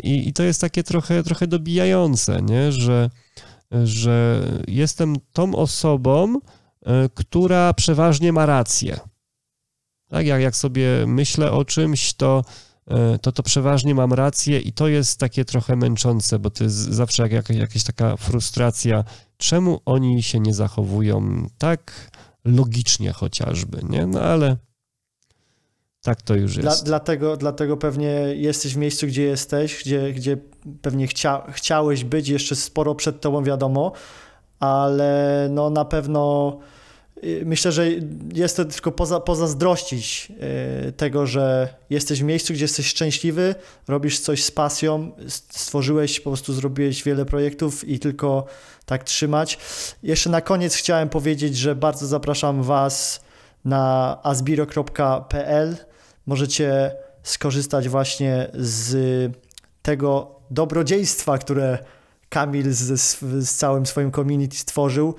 [0.04, 2.72] I, I to jest takie trochę, trochę dobijające, nie?
[2.72, 3.10] Że,
[3.84, 6.40] że jestem tą osobą,
[7.14, 9.00] która przeważnie ma rację.
[10.14, 12.44] Tak, jak, jak sobie myślę o czymś, to,
[12.88, 16.76] e, to to przeważnie mam rację i to jest takie trochę męczące, bo to jest
[16.76, 19.04] zawsze jak, jakaś, jakaś taka frustracja,
[19.38, 22.12] czemu oni się nie zachowują tak
[22.46, 24.08] logicznie chociażby, nie?
[24.08, 24.58] No ale
[26.02, 26.86] tak to już Dla, jest.
[26.86, 30.38] dlatego, dlatego pewnie jesteś w miejscu, gdzie jesteś, gdzie, gdzie
[30.82, 33.92] pewnie chcia, chciałeś być, jeszcze sporo przed tobą wiadomo,
[34.60, 36.60] ale no na pewno
[37.46, 37.88] myślę, że
[38.34, 40.32] jest to tylko poza, pozazdrościć
[40.88, 43.56] y, tego, że jesteś w miejscu, gdzie jesteś szczęśliwy,
[43.88, 48.46] robisz coś z pasją, stworzyłeś, po prostu zrobiłeś wiele projektów i tylko
[48.86, 49.58] tak trzymać.
[50.04, 53.22] Jeszcze na koniec chciałem powiedzieć, że bardzo zapraszam Was
[53.66, 55.78] na asbiro.pl.
[56.26, 56.92] Możecie
[57.24, 58.96] skorzystać właśnie z
[59.82, 61.78] tego dobrodziejstwa, które
[62.30, 65.16] Kamil z, z całym swoim community stworzył.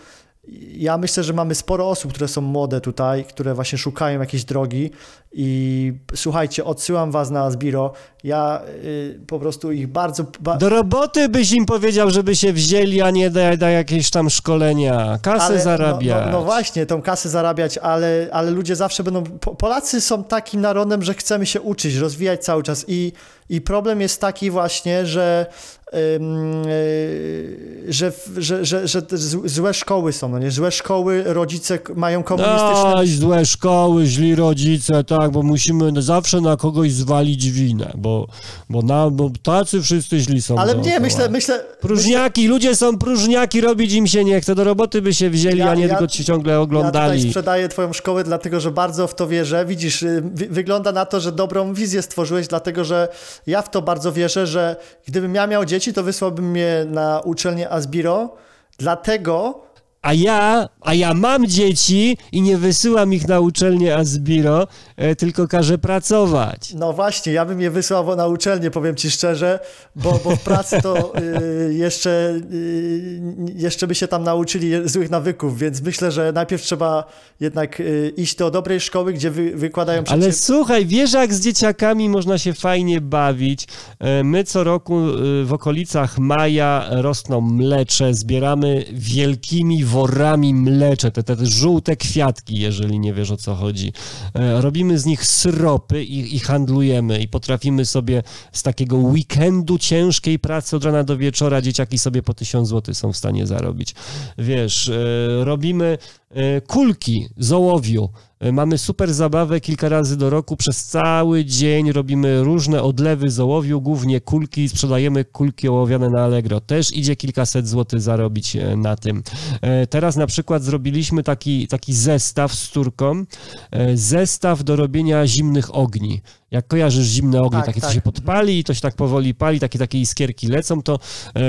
[0.72, 4.90] Ja myślę, że mamy sporo osób, które są młode tutaj, które właśnie szukają jakiejś drogi
[5.32, 7.92] i słuchajcie, odsyłam was na Asbiro.
[8.24, 10.24] Ja y, po prostu ich bardzo...
[10.40, 14.30] Ba Do roboty byś im powiedział, żeby się wzięli, a nie da, da jakieś tam
[14.30, 16.26] szkolenia, kasę Ale- zarabiać.
[16.26, 19.22] No, no, no właśnie, tą kasę zarabiać, ale, ale ludzie zawsze będą.
[19.22, 22.84] Po- Polacy są takim narodem, że chcemy się uczyć, rozwijać cały czas.
[22.88, 23.12] I,
[23.48, 25.46] i problem jest taki właśnie, że.
[25.94, 29.02] Yy, że, że, że, że
[29.44, 30.50] złe szkoły są, no nie?
[30.50, 32.94] Złe szkoły, rodzice mają komunistyczne.
[32.96, 38.26] Aj, złe szkoły, źli rodzice, tak, bo musimy zawsze na kogoś zwalić winę, bo,
[38.70, 41.60] bo, na, bo tacy wszyscy źli są ale nie, myślę, myślę.
[41.80, 45.70] Próżniaki, ludzie są próżniaki, robić im się nie chce, do roboty by się wzięli, Ja-
[45.70, 47.16] a nie ja- tylko ci ciągle Ja oglądali.
[47.18, 49.64] tutaj sprzedaję twoją szkołę, dlatego że bardzo w to wierzę.
[49.66, 53.08] Widzisz, y, wy- wygląda na to, że dobrą wizję stworzyłeś, dlatego że
[53.46, 54.76] ja w to bardzo wierzę, że
[55.06, 58.36] gdybym ja miał dzieci, to wysłałbym je na uczelnię Asbiro,
[58.78, 59.64] dlatego,
[60.04, 65.48] A ja, a ja mam dzieci i nie wysyłam ich na uczelnię Asbiro, e, tylko
[65.48, 66.74] każę pracować.
[66.74, 69.60] No właśnie, ja bym je wysłał na uczelnię, powiem ci szczerze,
[69.96, 73.20] bo, bo w pracy to y, jeszcze, y,
[73.54, 77.04] jeszcze by się tam nauczyli złych nawyków, więc myślę, że najpierw trzeba
[77.40, 80.36] jednak y, iść do dobrej szkoły, gdzie wy, wykładają Ale przecież...
[80.36, 83.66] słuchaj, wiesz jak z dzieciakami można się fajnie bawić.
[83.98, 91.22] E, My co roku e, w okolicach maja rosną mlecze, zbieramy wielkimi worami mlecze, te,
[91.22, 93.92] te żółte kwiatki, jeżeli nie wiesz o co chodzi.
[94.34, 98.22] E, Robimy z nich syropy i, i handlujemy i potrafimy sobie
[98.52, 103.12] z takiego weekendu ciężkiej pracy od rana do wieczora dzieciaki sobie po tysiąc złotych są
[103.12, 103.94] w stanie zarobić.
[104.38, 105.98] Wiesz, e, robimy
[106.30, 108.08] e, kulki z ołowiu.
[108.44, 110.56] E, Mamy super zabawę kilka razy do roku.
[110.56, 114.68] Przez cały dzień robimy różne odlewy z ołowiu, głównie kulki.
[114.68, 116.60] Sprzedajemy kulki ołowiane na Allegro.
[116.60, 119.22] Też idzie kilkaset złotych zarobić e, na tym.
[119.60, 123.24] E, Teraz na przykład zrobiliśmy taki, taki zestaw z turką.
[123.70, 126.22] e, Zestaw do robienia zimnych ogni.
[126.50, 127.94] Jak kojarzysz zimne ognie, Tak, takie co tak.
[127.94, 130.98] się podpali i to się tak powoli pali, takie, takie iskierki lecą, to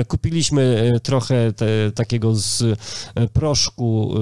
[0.08, 2.64] kupiliśmy trochę te, takiego z
[3.32, 4.14] proszku,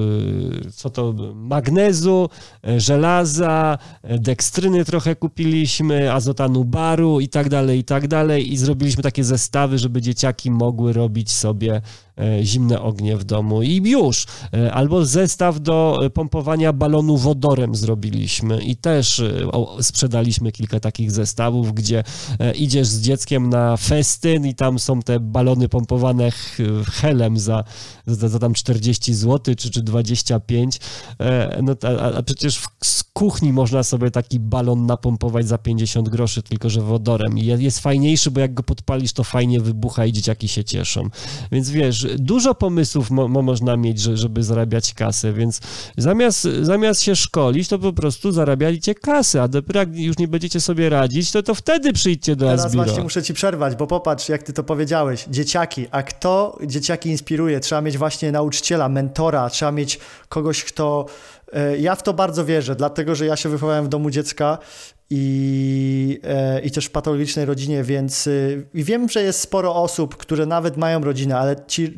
[0.74, 2.28] co to, magnezu,
[2.76, 8.52] żelaza, e, dekstryny trochę kupiliśmy, azotanu baru i tak dalej, i tak dalej.
[8.52, 13.90] I zrobiliśmy takie zestawy, żeby dzieciaki mogły robić sobie e, zimne ognie w domu i
[13.90, 14.26] już.
[14.52, 19.32] E, Albo zestaw do e, pompowania balonu wodorem zrobiliśmy i też e,
[19.80, 22.04] sprzedaliśmy kilka takich zestawów, gdzie
[22.40, 26.30] e, idziesz z dzieckiem na festyn i tam są te balony pompowane
[26.92, 27.64] helem za,
[28.06, 30.80] za, za tam 40 zł czy, czy 25.
[31.20, 32.68] E, No, a, a przecież w,
[33.18, 37.38] kuchni można sobie taki balon napompować za 50 groszy, tylko że wodorem.
[37.38, 41.08] I je- jest fajniejszy, bo jak go podpalisz, to fajnie wybucha i dzieciaki się cieszą.
[41.52, 45.60] Więc wiesz, dużo pomysłów mo, mo można mieć, że, żeby zarabiać kasę, więc
[45.96, 50.60] zamiast, zamiast się szkolić, to po prostu zarabiajcie kasę, a dopiero jak już nie będziecie
[50.60, 52.84] sobie radzić, to, to wtedy przyjdźcie do Teraz Asbiro.
[52.84, 55.24] właśnie muszę ci przerwać, bo popatrz, jak ty to powiedziałeś.
[55.30, 57.60] Dzieciaki, a kto dzieciaki inspiruje?
[57.60, 59.98] Trzeba mieć właśnie nauczyciela, mentora, trzeba mieć
[60.28, 61.06] kogoś, kto...
[61.54, 64.58] e, Ja w to bardzo wierzę, dlatego że ja się wychowałem w domu dziecka
[65.10, 70.16] i, e, i też w patologicznej rodzinie, więc y, i wiem, że jest sporo osób,
[70.16, 71.94] które nawet mają rodzinę, ale ci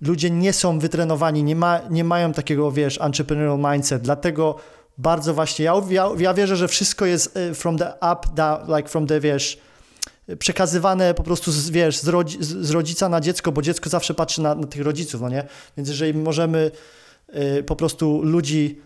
[0.00, 4.56] ludzie nie są wytrenowani, nie, ma, nie mają takiego, wiesz, entrepreneurial mindset, dlatego
[4.98, 8.88] bardzo właśnie, ja, ja, ja wierzę, że wszystko jest y, from the up, down, like
[8.88, 9.58] from the, wiesz,
[10.38, 14.42] przekazywane po prostu, z, wiesz, z, rodzi, z rodzica na dziecko, bo dziecko zawsze patrzy
[14.42, 15.44] na, na tych rodziców, no nie?
[15.76, 16.70] Więc jeżeli możemy
[17.58, 18.78] y, po prostu ludzi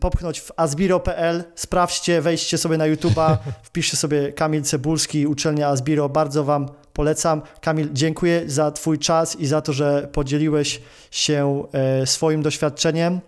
[0.00, 3.36] popchnąć w asbiro.pl, sprawdźcie, wejdźcie sobie na YouTube'a,
[3.68, 7.42] wpiszcie sobie Kamil Cebulski, uczelnia Asbiro, bardzo Wam polecam.
[7.60, 13.20] Kamil, dziękuję za Twój czas i za to, że podzieliłeś się e, swoim doświadczeniem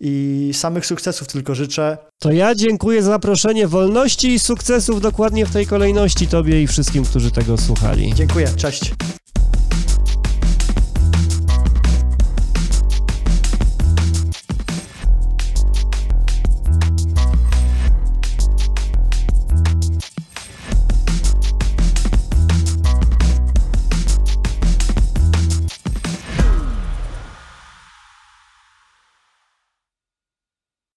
[0.00, 1.98] i samych sukcesów tylko życzę.
[2.18, 7.04] To ja dziękuję za zaproszenie wolności i sukcesów dokładnie w tej kolejności Tobie i wszystkim,
[7.04, 8.14] którzy tego słuchali.
[8.14, 8.94] Dziękuję, cześć.